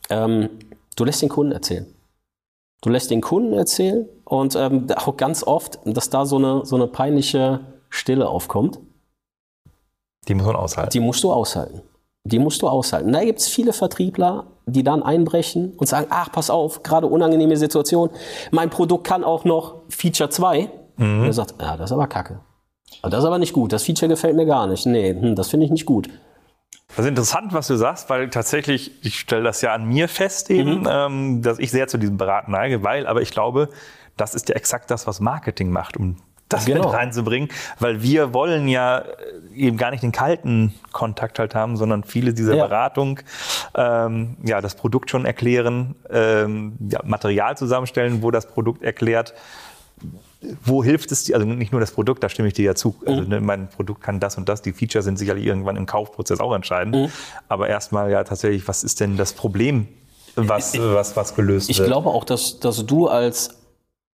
Ähm, 0.10 0.50
du 0.98 1.06
lässt 1.06 1.22
den 1.22 1.30
Kunden 1.30 1.54
erzählen. 1.54 1.86
Du 2.82 2.89
lässt 2.89 3.10
den 3.10 3.22
Kunden 3.22 3.54
erzählen 3.54 4.10
und 4.26 4.58
ähm, 4.58 4.88
auch 4.98 5.15
ganz 5.15 5.44
oft, 5.44 5.80
dass 5.86 6.10
da 6.10 6.26
so 6.26 6.36
eine, 6.36 6.65
so 6.65 6.76
eine 6.76 6.88
peinliche 6.88 7.62
Stille 7.89 8.28
aufkommt. 8.28 8.78
Die 10.28 10.34
muss 10.34 10.48
man 10.48 10.58
aushalten. 10.58 10.89
Die 10.91 11.00
musst 11.00 11.24
du 11.24 11.32
aushalten. 11.32 11.82
Die 12.26 12.39
musst 12.39 12.62
du 12.62 12.67
aushalten. 12.67 13.13
Da 13.13 13.24
gibt 13.24 13.39
es 13.39 13.48
viele 13.48 13.72
Vertriebler, 13.72 14.48
die 14.65 14.84
dann 14.84 15.04
einbrechen 15.04 15.74
und 15.78 15.88
sagen, 15.88 16.08
ach, 16.10 16.32
pass 16.32 16.50
auf, 16.50 16.84
gerade 16.84 17.08
unangenehme 17.08 17.58
Situation, 17.58 18.10
mein 18.52 18.69
Produkt 18.69 19.06
kann 19.06 19.24
auch 19.24 19.45
noch 19.45 19.82
Feature 19.89 20.30
2. 20.30 20.69
Mhm. 20.97 21.21
Und 21.21 21.26
er 21.26 21.34
sagt, 21.34 21.56
ja, 21.60 21.78
das 21.78 21.89
ist 21.89 21.93
aber 21.93 22.08
kacke. 22.08 22.39
Das 23.04 23.19
ist 23.19 23.26
aber 23.26 23.39
nicht 23.39 23.54
gut. 23.54 23.74
Das 23.74 23.84
Feature 23.84 24.10
gefällt 24.10 24.36
mir 24.36 24.45
gar 24.45 24.67
nicht. 24.67 24.86
Nee, 24.86 25.13
hm, 25.13 25.36
das 25.36 25.50
finde 25.50 25.65
ich 25.65 25.71
nicht 25.71 25.86
gut. 25.86 26.10
Das 26.89 27.06
ist 27.06 27.10
interessant, 27.10 27.54
was 27.54 27.67
du 27.67 27.76
sagst, 27.78 28.10
weil 28.10 28.30
tatsächlich, 28.30 28.91
ich 29.04 29.19
stelle 29.19 29.43
das 29.43 29.62
ja 29.62 29.74
an 29.74 29.86
mir 29.86 30.10
fest 30.10 30.50
eben, 30.50 30.82
mhm. 30.82 30.88
ähm, 30.89 31.41
dass 31.41 31.58
ich 31.58 31.71
sehr 31.71 31.88
zu 31.88 31.97
diesem 31.97 32.17
Beraten 32.17 32.52
neige, 32.52 32.84
weil, 32.84 33.08
aber 33.08 33.21
ich 33.21 33.32
glaube, 33.32 33.69
das 34.17 34.36
ist 34.36 34.50
ja 34.50 34.56
exakt 34.56 34.91
das, 34.91 35.08
was 35.08 35.21
Marketing 35.21 35.71
macht, 35.71 35.95
um 35.95 36.17
das 36.54 36.66
genau. 36.66 36.86
mit 36.86 36.94
reinzubringen, 36.94 37.50
weil 37.80 38.02
wir 38.02 38.34
wollen 38.34 38.68
ja 38.68 39.00
äh, 39.00 39.06
eben 39.56 39.78
gar 39.78 39.92
nicht 39.92 40.04
den 40.04 40.12
kalten 40.12 40.74
Kontakt 40.92 41.40
halt 41.40 41.56
haben, 41.56 41.78
sondern 41.78 42.04
viele 42.04 42.34
dieser 42.34 42.56
ja. 42.56 42.66
Beratung, 42.66 43.20
ähm, 43.76 44.38
ja, 44.44 44.62
das 44.62 44.76
Produkt 44.76 45.10
schon 45.10 45.26
erklären, 45.26 45.96
ähm, 46.10 46.74
ja, 46.90 47.00
Material 47.04 47.58
zusammenstellen, 47.58 48.22
wo 48.22 48.32
das 48.32 48.48
Produkt 48.48 48.84
erklärt, 48.84 49.34
wo 50.64 50.84
hilft 50.84 51.12
es 51.12 51.26
dir, 51.26 51.36
also 51.36 51.48
nicht 51.48 51.72
nur 51.72 51.82
das 51.82 51.92
Produkt, 51.92 52.24
da 52.24 52.30
stimme 52.30 52.48
ich 52.48 52.56
dir 52.56 52.66
ja 52.66 52.76
zu. 52.76 52.96
Also, 53.06 53.22
mhm. 53.22 53.30
ne, 53.30 53.42
mein 53.42 53.70
Produkt 53.70 54.02
kann 54.02 54.20
das 54.20 54.38
und 54.38 54.50
das, 54.50 54.62
die 54.62 54.74
Features 54.74 55.06
sind 55.06 55.18
sicherlich 55.18 55.46
irgendwann 55.46 55.76
im 55.76 55.86
Kaufprozess 55.86 56.40
auch 56.40 56.54
entscheidend. 56.54 56.96
Mhm. 56.96 57.12
Aber 57.48 57.70
erstmal 57.70 58.10
ja 58.10 58.24
tatsächlich, 58.24 58.68
was 58.68 58.84
ist 58.84 59.00
denn 59.00 59.18
das 59.18 59.34
Problem, 59.34 59.88
was, 60.36 60.74
ich, 60.74 60.82
was, 60.82 61.16
was 61.16 61.36
gelöst 61.36 61.70
ich 61.70 61.78
wird? 61.78 61.88
Ich 61.88 61.92
glaube 61.92 62.10
auch, 62.10 62.24
dass, 62.24 62.60
dass 62.60 62.86
du 62.86 63.08
als 63.08 63.61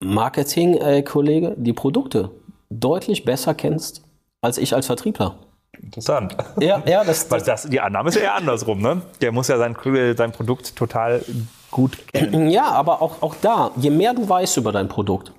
Marketing-Kollege 0.01 1.55
die 1.57 1.73
Produkte 1.73 2.31
deutlich 2.71 3.25
besser 3.25 3.55
kennst 3.55 4.03
als 4.41 4.59
ich 4.59 4.75
als 4.75 4.87
Vertriebler. 4.87 5.39
Interessant. 5.83 6.37
Ja, 6.61 6.83
ja, 6.87 7.05
das, 7.05 7.31
Weil 7.31 7.43
das, 7.43 7.65
die 7.65 7.81
Annahme 7.81 8.09
ist 8.09 8.17
ja 8.17 8.23
eher 8.23 8.35
andersrum, 8.35 8.81
ne? 8.81 9.03
Der 9.21 9.33
muss 9.33 9.49
ja 9.49 9.59
sein, 9.59 9.77
sein 10.17 10.33
Produkt 10.33 10.75
total 10.77 11.23
gut 11.71 12.09
kennen. 12.09 12.49
Ja, 12.49 12.71
aber 12.71 13.03
auch, 13.03 13.23
auch 13.23 13.35
da, 13.41 13.71
je 13.77 13.91
mehr 13.91 14.15
du 14.15 14.29
weißt 14.29 14.57
über 14.57 14.73
dein 14.73 14.89
Produkt, 14.89 15.33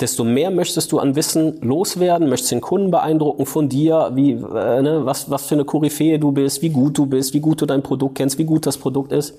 desto 0.00 0.24
mehr 0.24 0.50
möchtest 0.50 0.92
du 0.92 0.98
an 0.98 1.14
Wissen 1.14 1.60
loswerden, 1.60 2.28
möchtest 2.28 2.52
den 2.52 2.60
Kunden 2.60 2.90
beeindrucken 2.90 3.44
von 3.46 3.68
dir, 3.68 4.10
wie, 4.14 4.32
äh, 4.32 4.82
ne, 4.82 5.02
was, 5.04 5.30
was 5.30 5.46
für 5.46 5.54
eine 5.54 5.64
Koryphäe 5.64 6.18
du 6.18 6.32
bist, 6.32 6.62
wie 6.62 6.70
gut 6.70 6.96
du 6.96 7.06
bist, 7.06 7.34
wie 7.34 7.40
gut 7.40 7.60
du 7.60 7.66
dein 7.66 7.82
Produkt 7.82 8.16
kennst, 8.16 8.38
wie 8.38 8.44
gut 8.44 8.66
das 8.66 8.78
Produkt 8.78 9.12
ist. 9.12 9.38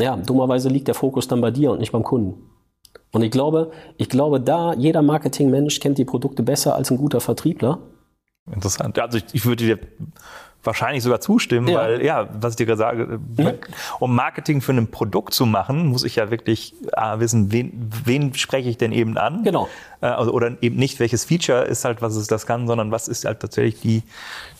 Ja, 0.00 0.16
dummerweise 0.16 0.68
liegt 0.68 0.88
der 0.88 0.94
Fokus 0.94 1.28
dann 1.28 1.40
bei 1.40 1.50
dir 1.50 1.70
und 1.70 1.78
nicht 1.78 1.92
beim 1.92 2.02
Kunden. 2.02 2.50
Und 3.12 3.22
ich 3.22 3.30
glaube, 3.30 3.72
ich 3.96 4.08
glaube, 4.08 4.40
da 4.40 4.72
jeder 4.74 5.02
Marketingmensch 5.02 5.80
kennt 5.80 5.98
die 5.98 6.04
Produkte 6.04 6.42
besser 6.42 6.74
als 6.76 6.90
ein 6.90 6.96
guter 6.96 7.20
Vertriebler. 7.20 7.78
Interessant. 8.52 8.98
Also 8.98 9.18
ich, 9.18 9.24
ich 9.32 9.44
würde 9.44 9.64
dir 9.64 9.78
wahrscheinlich 10.62 11.02
sogar 11.02 11.20
zustimmen, 11.20 11.68
ja. 11.68 11.78
weil 11.78 12.04
ja, 12.04 12.28
was 12.32 12.52
ich 12.52 12.56
dir 12.56 12.66
gerade 12.66 12.78
sage, 12.78 13.06
mhm. 13.36 13.52
um 13.98 14.14
Marketing 14.14 14.60
für 14.60 14.72
ein 14.72 14.90
Produkt 14.90 15.32
zu 15.32 15.46
machen, 15.46 15.86
muss 15.86 16.04
ich 16.04 16.16
ja 16.16 16.30
wirklich 16.30 16.74
äh, 16.92 17.18
wissen, 17.18 17.50
wen, 17.50 17.72
wen 18.04 18.34
spreche 18.34 18.68
ich 18.68 18.76
denn 18.76 18.92
eben 18.92 19.16
an? 19.16 19.42
Genau. 19.42 19.68
Äh, 20.02 20.06
also, 20.06 20.32
oder 20.32 20.62
eben 20.62 20.76
nicht, 20.76 21.00
welches 21.00 21.24
Feature 21.24 21.62
ist 21.62 21.84
halt, 21.84 22.02
was 22.02 22.14
es 22.16 22.26
das 22.26 22.46
kann, 22.46 22.66
sondern 22.66 22.90
was 22.90 23.08
ist 23.08 23.24
halt 23.24 23.40
tatsächlich 23.40 23.80
die, 23.80 24.02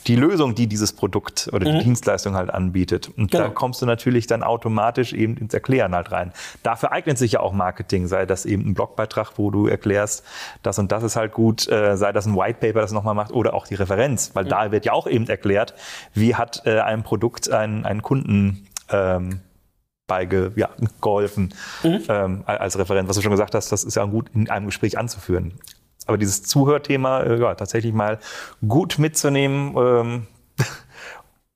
die 0.06 0.16
Lösung, 0.16 0.54
die 0.54 0.66
dieses 0.66 0.92
Produkt 0.92 1.50
oder 1.52 1.64
die 1.64 1.72
mhm. 1.72 1.80
Dienstleistung 1.80 2.34
halt 2.34 2.50
anbietet. 2.50 3.10
Und 3.16 3.30
genau. 3.30 3.44
da 3.44 3.50
kommst 3.50 3.82
du 3.82 3.86
natürlich 3.86 4.26
dann 4.26 4.42
automatisch 4.42 5.12
eben 5.12 5.36
ins 5.36 5.54
Erklären 5.54 5.94
halt 5.94 6.10
rein. 6.12 6.32
Dafür 6.62 6.92
eignet 6.92 7.18
sich 7.18 7.32
ja 7.32 7.40
auch 7.40 7.52
Marketing, 7.52 8.06
sei 8.06 8.26
das 8.26 8.46
eben 8.46 8.70
ein 8.70 8.74
Blogbeitrag, 8.74 9.32
wo 9.36 9.50
du 9.50 9.66
erklärst, 9.66 10.24
das 10.62 10.78
und 10.78 10.90
das 10.92 11.02
ist 11.02 11.16
halt 11.16 11.32
gut, 11.32 11.68
äh, 11.68 11.96
sei 11.96 12.12
das 12.12 12.26
ein 12.26 12.36
White 12.36 12.58
Paper, 12.60 12.80
das 12.80 12.92
nochmal 12.92 13.14
macht, 13.14 13.32
oder 13.32 13.54
auch 13.54 13.66
die 13.66 13.74
Referenz, 13.74 14.30
weil 14.34 14.44
mhm. 14.44 14.48
da 14.48 14.72
wird 14.72 14.84
ja 14.84 14.92
auch 14.92 15.06
eben 15.06 15.26
erklärt, 15.28 15.74
wie 16.14 16.34
hat 16.34 16.62
äh, 16.64 16.80
ein 16.80 17.02
Produkt 17.02 17.50
einen, 17.50 17.84
einen 17.84 18.02
Kunden 18.02 18.66
ähm, 18.88 19.40
beigeholfen 20.06 20.58
ja, 20.58 20.70
geholfen, 21.00 21.54
mhm. 21.84 22.02
ähm, 22.08 22.42
als 22.46 22.76
Referent. 22.78 23.08
Was 23.08 23.16
du 23.16 23.22
schon 23.22 23.30
gesagt 23.30 23.54
hast, 23.54 23.70
das 23.70 23.84
ist 23.84 23.94
ja 23.94 24.04
gut 24.06 24.30
in 24.34 24.50
einem 24.50 24.66
Gespräch 24.66 24.98
anzuführen. 24.98 25.54
Aber 26.06 26.18
dieses 26.18 26.42
Zuhörthema, 26.42 27.22
äh, 27.22 27.40
ja, 27.40 27.54
tatsächlich 27.54 27.92
mal 27.92 28.18
gut 28.66 28.98
mitzunehmen, 28.98 29.74
ähm, 29.76 30.26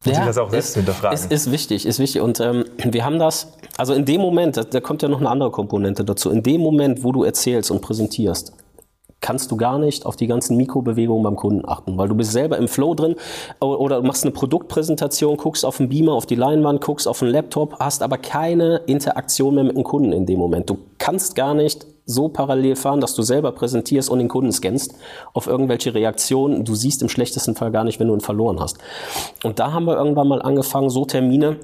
ja, 0.04 0.14
sich 0.14 0.24
das 0.24 0.38
auch 0.38 0.50
selbst 0.50 0.74
hinterfragen. 0.74 1.14
Ist, 1.14 1.32
ist 1.32 1.50
wichtig, 1.50 1.86
ist 1.86 1.98
wichtig. 1.98 2.22
Und 2.22 2.40
ähm, 2.40 2.64
wir 2.84 3.04
haben 3.04 3.18
das, 3.18 3.52
also 3.76 3.94
in 3.94 4.04
dem 4.04 4.20
Moment, 4.20 4.56
da, 4.56 4.64
da 4.64 4.80
kommt 4.80 5.02
ja 5.02 5.08
noch 5.08 5.20
eine 5.20 5.30
andere 5.30 5.50
Komponente 5.50 6.04
dazu, 6.04 6.30
in 6.30 6.42
dem 6.42 6.60
Moment, 6.60 7.02
wo 7.02 7.12
du 7.12 7.24
erzählst 7.24 7.70
und 7.70 7.80
präsentierst, 7.80 8.52
kannst 9.24 9.50
du 9.50 9.56
gar 9.56 9.78
nicht 9.78 10.04
auf 10.04 10.16
die 10.16 10.26
ganzen 10.26 10.58
Mikrobewegungen 10.58 11.22
beim 11.22 11.36
Kunden 11.36 11.66
achten, 11.66 11.96
weil 11.96 12.08
du 12.08 12.14
bist 12.14 12.32
selber 12.32 12.58
im 12.58 12.68
Flow 12.68 12.94
drin 12.94 13.16
oder 13.58 14.02
du 14.02 14.06
machst 14.06 14.22
eine 14.22 14.32
Produktpräsentation, 14.32 15.38
guckst 15.38 15.64
auf 15.64 15.78
den 15.78 15.88
Beamer, 15.88 16.12
auf 16.12 16.26
die 16.26 16.34
Leinwand, 16.34 16.82
guckst 16.82 17.08
auf 17.08 17.20
den 17.20 17.28
Laptop, 17.28 17.80
hast 17.80 18.02
aber 18.02 18.18
keine 18.18 18.82
Interaktion 18.86 19.54
mehr 19.54 19.64
mit 19.64 19.76
dem 19.76 19.82
Kunden 19.82 20.12
in 20.12 20.26
dem 20.26 20.38
Moment. 20.38 20.68
Du 20.68 20.76
kannst 20.98 21.36
gar 21.36 21.54
nicht 21.54 21.86
so 22.06 22.28
parallel 22.28 22.76
fahren, 22.76 23.00
dass 23.00 23.14
du 23.14 23.22
selber 23.22 23.52
präsentierst 23.52 24.10
und 24.10 24.18
den 24.18 24.28
Kunden 24.28 24.52
scannst 24.52 24.94
auf 25.32 25.46
irgendwelche 25.46 25.94
Reaktionen. 25.94 26.64
Du 26.64 26.74
siehst 26.74 27.02
im 27.02 27.08
schlechtesten 27.08 27.54
Fall 27.54 27.70
gar 27.70 27.84
nicht, 27.84 28.00
wenn 28.00 28.08
du 28.08 28.14
ihn 28.14 28.20
verloren 28.20 28.60
hast. 28.60 28.78
Und 29.42 29.58
da 29.58 29.72
haben 29.72 29.86
wir 29.86 29.96
irgendwann 29.96 30.28
mal 30.28 30.42
angefangen, 30.42 30.90
so 30.90 31.04
Termine 31.04 31.58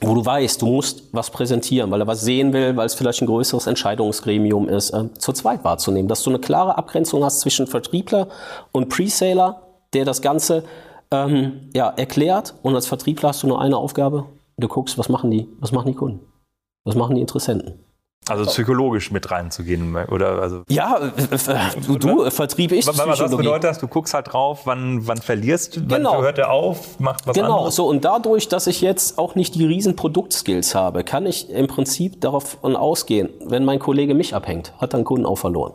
wo 0.00 0.14
du 0.14 0.24
weißt, 0.24 0.62
du 0.62 0.66
musst 0.66 1.12
was 1.12 1.30
präsentieren, 1.30 1.90
weil 1.90 2.00
er 2.00 2.06
was 2.06 2.20
sehen 2.20 2.52
will, 2.52 2.76
weil 2.76 2.86
es 2.86 2.94
vielleicht 2.94 3.20
ein 3.20 3.26
größeres 3.26 3.66
Entscheidungsgremium 3.66 4.68
ist, 4.68 4.90
äh, 4.90 5.12
zu 5.18 5.32
zweit 5.32 5.64
wahrzunehmen. 5.64 6.08
Dass 6.08 6.22
du 6.22 6.30
eine 6.30 6.38
klare 6.38 6.78
Abgrenzung 6.78 7.24
hast 7.24 7.40
zwischen 7.40 7.66
Vertriebler 7.66 8.28
und 8.70 8.88
Presaler, 8.88 9.62
der 9.92 10.04
das 10.04 10.22
Ganze 10.22 10.62
ähm, 11.10 11.70
ja, 11.74 11.88
erklärt 11.88 12.54
und 12.62 12.74
als 12.74 12.86
Vertriebler 12.86 13.30
hast 13.30 13.42
du 13.42 13.48
nur 13.48 13.60
eine 13.60 13.76
Aufgabe. 13.76 14.26
Du 14.56 14.68
guckst, 14.68 14.98
was 14.98 15.08
machen 15.08 15.30
die, 15.30 15.48
was 15.58 15.72
machen 15.72 15.88
die 15.88 15.94
Kunden, 15.94 16.20
was 16.84 16.94
machen 16.94 17.16
die 17.16 17.20
Interessenten. 17.20 17.84
Also 18.30 18.44
psychologisch 18.46 19.10
mit 19.10 19.30
reinzugehen, 19.30 19.96
oder? 20.06 20.40
Also 20.40 20.62
ja, 20.68 20.98
du, 21.86 21.96
du 21.96 22.30
Vertrieb 22.30 22.72
ich 22.72 22.86
Was, 22.86 22.98
was 22.98 23.18
das 23.18 23.36
bedeutet, 23.36 23.64
dass 23.64 23.78
du 23.78 23.88
guckst 23.88 24.14
halt 24.14 24.32
drauf, 24.32 24.60
wann, 24.64 25.06
wann 25.06 25.18
verlierst, 25.18 25.76
du, 25.76 25.86
genau. 25.86 26.12
wann 26.12 26.22
hört 26.22 26.38
er 26.38 26.50
auf, 26.50 26.98
macht 26.98 27.26
was 27.26 27.34
genau. 27.34 27.58
anderes. 27.58 27.76
so 27.76 27.86
und 27.86 28.04
dadurch, 28.04 28.48
dass 28.48 28.66
ich 28.66 28.80
jetzt 28.80 29.18
auch 29.18 29.34
nicht 29.34 29.54
die 29.54 29.64
riesen 29.64 29.96
Produktskills 29.96 30.74
habe, 30.74 31.04
kann 31.04 31.26
ich 31.26 31.50
im 31.50 31.66
Prinzip 31.66 32.20
davon 32.20 32.76
ausgehen, 32.76 33.30
wenn 33.44 33.64
mein 33.64 33.78
Kollege 33.78 34.14
mich 34.14 34.34
abhängt, 34.34 34.72
hat 34.78 34.94
dann 34.94 35.04
Kunden 35.04 35.26
auch 35.26 35.38
verloren. 35.38 35.72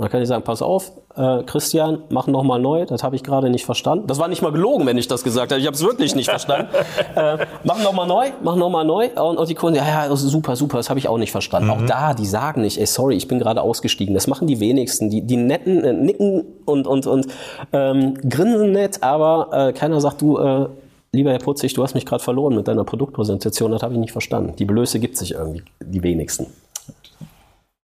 Und 0.00 0.04
dann 0.04 0.12
kann 0.12 0.22
ich 0.22 0.28
sagen, 0.28 0.44
pass 0.44 0.62
auf, 0.62 0.92
äh, 1.14 1.42
Christian, 1.42 2.04
mach 2.08 2.26
noch 2.26 2.42
mal 2.42 2.58
neu, 2.58 2.86
das 2.86 3.02
habe 3.02 3.16
ich 3.16 3.22
gerade 3.22 3.50
nicht 3.50 3.66
verstanden. 3.66 4.06
Das 4.06 4.18
war 4.18 4.28
nicht 4.28 4.40
mal 4.40 4.50
gelogen, 4.50 4.86
wenn 4.86 4.96
ich 4.96 5.08
das 5.08 5.22
gesagt 5.22 5.52
habe. 5.52 5.60
Ich 5.60 5.66
habe 5.66 5.76
es 5.76 5.82
wirklich 5.82 6.14
nicht 6.14 6.30
verstanden. 6.30 6.68
äh, 7.16 7.36
mach 7.64 7.82
noch 7.82 7.92
mal 7.92 8.06
neu, 8.06 8.30
mach 8.42 8.56
noch 8.56 8.70
mal 8.70 8.82
neu. 8.82 9.10
Und, 9.10 9.36
und 9.36 9.46
die 9.50 9.54
Kunden, 9.54 9.76
ja, 9.76 10.06
ja, 10.06 10.16
super, 10.16 10.56
super, 10.56 10.78
das 10.78 10.88
habe 10.88 10.98
ich 10.98 11.06
auch 11.06 11.18
nicht 11.18 11.32
verstanden. 11.32 11.66
Mhm. 11.66 11.74
Auch 11.74 11.86
da, 11.86 12.14
die 12.14 12.24
sagen 12.24 12.62
nicht, 12.62 12.78
ey, 12.78 12.86
sorry, 12.86 13.14
ich 13.14 13.28
bin 13.28 13.38
gerade 13.38 13.60
ausgestiegen. 13.60 14.14
Das 14.14 14.26
machen 14.26 14.46
die 14.46 14.58
wenigsten. 14.58 15.10
Die, 15.10 15.20
die 15.20 15.36
netten 15.36 15.84
äh, 15.84 15.92
nicken 15.92 16.46
und, 16.64 16.86
und, 16.86 17.06
und 17.06 17.26
ähm, 17.74 18.14
grinsen 18.26 18.72
nett, 18.72 19.02
aber 19.02 19.68
äh, 19.68 19.72
keiner 19.74 20.00
sagt, 20.00 20.22
du, 20.22 20.38
äh, 20.38 20.66
lieber 21.12 21.32
Herr 21.32 21.40
Putzig, 21.40 21.74
du 21.74 21.82
hast 21.82 21.92
mich 21.92 22.06
gerade 22.06 22.24
verloren 22.24 22.56
mit 22.56 22.68
deiner 22.68 22.84
Produktpräsentation, 22.84 23.70
das 23.70 23.82
habe 23.82 23.92
ich 23.92 24.00
nicht 24.00 24.12
verstanden. 24.12 24.54
Die 24.58 24.64
Blöße 24.64 24.98
gibt 24.98 25.18
sich 25.18 25.32
irgendwie, 25.32 25.62
die 25.78 26.02
wenigsten. 26.02 26.46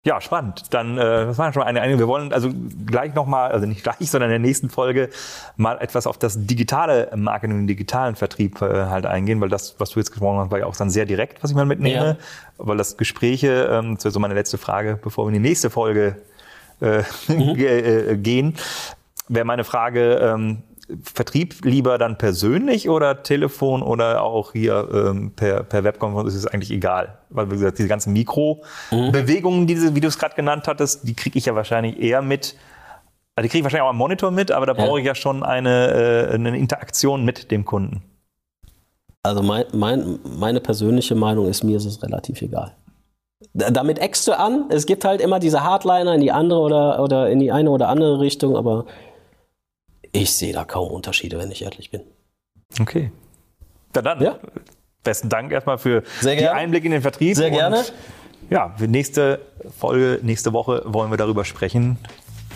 Ja, 0.06 0.20
spannend. 0.20 0.72
Dann, 0.72 0.96
äh, 0.98 1.26
das 1.26 1.36
war 1.36 1.52
schon 1.52 1.62
mal 1.62 1.66
eine, 1.66 1.80
eine. 1.80 1.98
Wir 1.98 2.06
wollen 2.06 2.32
also 2.32 2.48
gleich 2.86 3.12
nochmal, 3.14 3.50
also 3.50 3.66
nicht 3.66 3.82
gleich, 3.82 3.96
sondern 4.08 4.30
in 4.30 4.40
der 4.40 4.48
nächsten 4.48 4.70
Folge 4.70 5.10
mal 5.56 5.78
etwas 5.78 6.06
auf 6.06 6.16
das 6.16 6.46
digitale 6.46 7.10
Marketing, 7.16 7.58
den 7.58 7.66
digitalen 7.66 8.14
Vertrieb 8.14 8.62
äh, 8.62 8.86
halt 8.86 9.04
eingehen, 9.04 9.40
weil 9.40 9.48
das, 9.48 9.74
was 9.78 9.90
du 9.90 9.98
jetzt 9.98 10.12
gesprochen 10.12 10.38
hast, 10.38 10.52
war 10.52 10.60
ja 10.60 10.66
auch 10.66 10.76
dann 10.76 10.90
sehr 10.90 11.06
direkt, 11.06 11.42
was 11.42 11.50
ich 11.50 11.56
mal 11.56 11.66
mitnehme. 11.66 12.06
Ja. 12.06 12.16
Weil 12.56 12.76
das 12.76 12.96
Gespräche, 12.96 13.68
ähm, 13.68 13.96
das 13.96 14.04
wäre 14.04 14.12
so 14.12 14.20
meine 14.20 14.34
letzte 14.34 14.58
Frage, 14.58 14.96
bevor 15.02 15.24
wir 15.24 15.34
in 15.34 15.42
die 15.42 15.48
nächste 15.48 15.70
Folge 15.70 16.22
äh, 16.80 17.02
mhm. 17.26 17.56
Äh, 17.58 18.16
gehen, 18.16 18.54
wäre 19.26 19.44
meine 19.44 19.64
Frage, 19.64 20.20
ähm, 20.22 20.62
Vertrieb 21.02 21.64
lieber 21.64 21.98
dann 21.98 22.16
persönlich 22.16 22.88
oder 22.88 23.22
Telefon 23.22 23.82
oder 23.82 24.22
auch 24.22 24.52
hier 24.52 24.88
ähm, 24.92 25.32
per, 25.34 25.64
per 25.64 25.82
Webkonferenz 25.82 26.28
ist 26.28 26.36
es 26.36 26.46
eigentlich 26.46 26.70
egal. 26.70 27.18
Weil, 27.28 27.50
wie 27.50 27.54
gesagt, 27.54 27.78
diese 27.78 27.88
ganzen 27.88 28.12
Mikrobewegungen, 28.12 29.62
mhm. 29.62 29.66
diese, 29.66 29.94
wie 29.94 30.00
du 30.00 30.08
es 30.08 30.18
gerade 30.18 30.36
genannt 30.36 30.68
hattest, 30.68 31.08
die 31.08 31.14
kriege 31.14 31.38
ich 31.38 31.46
ja 31.46 31.54
wahrscheinlich 31.54 32.00
eher 32.00 32.22
mit. 32.22 32.54
Also 33.34 33.46
die 33.46 33.48
kriege 33.48 33.58
ich 33.58 33.64
wahrscheinlich 33.64 33.84
auch 33.84 33.90
am 33.90 33.96
Monitor 33.96 34.30
mit, 34.30 34.52
aber 34.52 34.66
da 34.66 34.74
ja. 34.74 34.84
brauche 34.84 35.00
ich 35.00 35.06
ja 35.06 35.14
schon 35.14 35.42
eine, 35.42 36.28
äh, 36.30 36.34
eine 36.34 36.56
Interaktion 36.56 37.24
mit 37.24 37.50
dem 37.50 37.64
Kunden. 37.64 38.02
Also 39.24 39.42
mein, 39.42 39.64
mein, 39.72 40.20
meine 40.38 40.60
persönliche 40.60 41.16
Meinung 41.16 41.48
ist, 41.48 41.64
mir 41.64 41.76
ist 41.76 41.84
es 41.84 42.00
relativ 42.02 42.42
egal. 42.42 42.76
Damit 43.52 43.98
eckst 43.98 44.26
du 44.28 44.38
an. 44.38 44.66
Es 44.70 44.86
gibt 44.86 45.04
halt 45.04 45.20
immer 45.20 45.40
diese 45.40 45.62
Hardliner 45.62 46.14
in 46.14 46.20
die 46.20 46.32
andere 46.32 46.60
oder, 46.60 47.02
oder 47.02 47.28
in 47.28 47.40
die 47.40 47.52
eine 47.52 47.70
oder 47.70 47.88
andere 47.88 48.20
Richtung, 48.20 48.56
aber 48.56 48.86
ich 50.22 50.32
sehe 50.32 50.52
da 50.52 50.64
kaum 50.64 50.90
Unterschiede, 50.90 51.38
wenn 51.38 51.50
ich 51.50 51.62
ehrlich 51.62 51.90
bin. 51.90 52.02
Okay. 52.80 53.10
Na 53.94 54.02
dann, 54.02 54.22
ja. 54.22 54.38
besten 55.02 55.28
Dank 55.28 55.52
erstmal 55.52 55.78
für 55.78 56.02
die 56.22 56.48
Einblick 56.48 56.84
in 56.84 56.90
den 56.90 57.02
Vertrieb. 57.02 57.36
Sehr 57.36 57.50
gerne. 57.50 57.84
ja, 58.50 58.74
für 58.76 58.88
nächste 58.88 59.40
Folge, 59.78 60.20
nächste 60.22 60.52
Woche 60.52 60.82
wollen 60.84 61.10
wir 61.10 61.16
darüber 61.16 61.44
sprechen, 61.44 61.98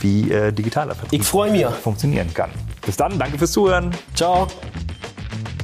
wie 0.00 0.30
äh, 0.30 0.52
digitaler 0.52 0.94
Vertrieb 0.94 1.22
ich 1.22 1.34
mich. 1.34 1.64
funktionieren 1.76 2.32
kann. 2.34 2.50
Bis 2.84 2.96
dann, 2.96 3.18
danke 3.18 3.38
fürs 3.38 3.52
Zuhören. 3.52 3.94
Ciao. 4.14 4.48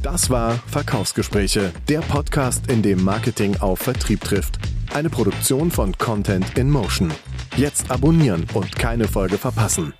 Das 0.02 0.30
war 0.30 0.52
Verkaufsgespräche, 0.68 1.72
der 1.88 2.00
Podcast, 2.00 2.70
in 2.70 2.80
dem 2.82 3.02
Marketing 3.02 3.56
auf 3.61 3.80
Vertrieb 3.80 4.20
trifft. 4.20 4.59
Eine 4.94 5.11
Produktion 5.11 5.70
von 5.70 5.98
Content 5.98 6.56
in 6.56 6.70
Motion. 6.70 7.12
Jetzt 7.56 7.90
abonnieren 7.90 8.46
und 8.54 8.76
keine 8.76 9.09
Folge 9.09 9.37
verpassen. 9.37 9.94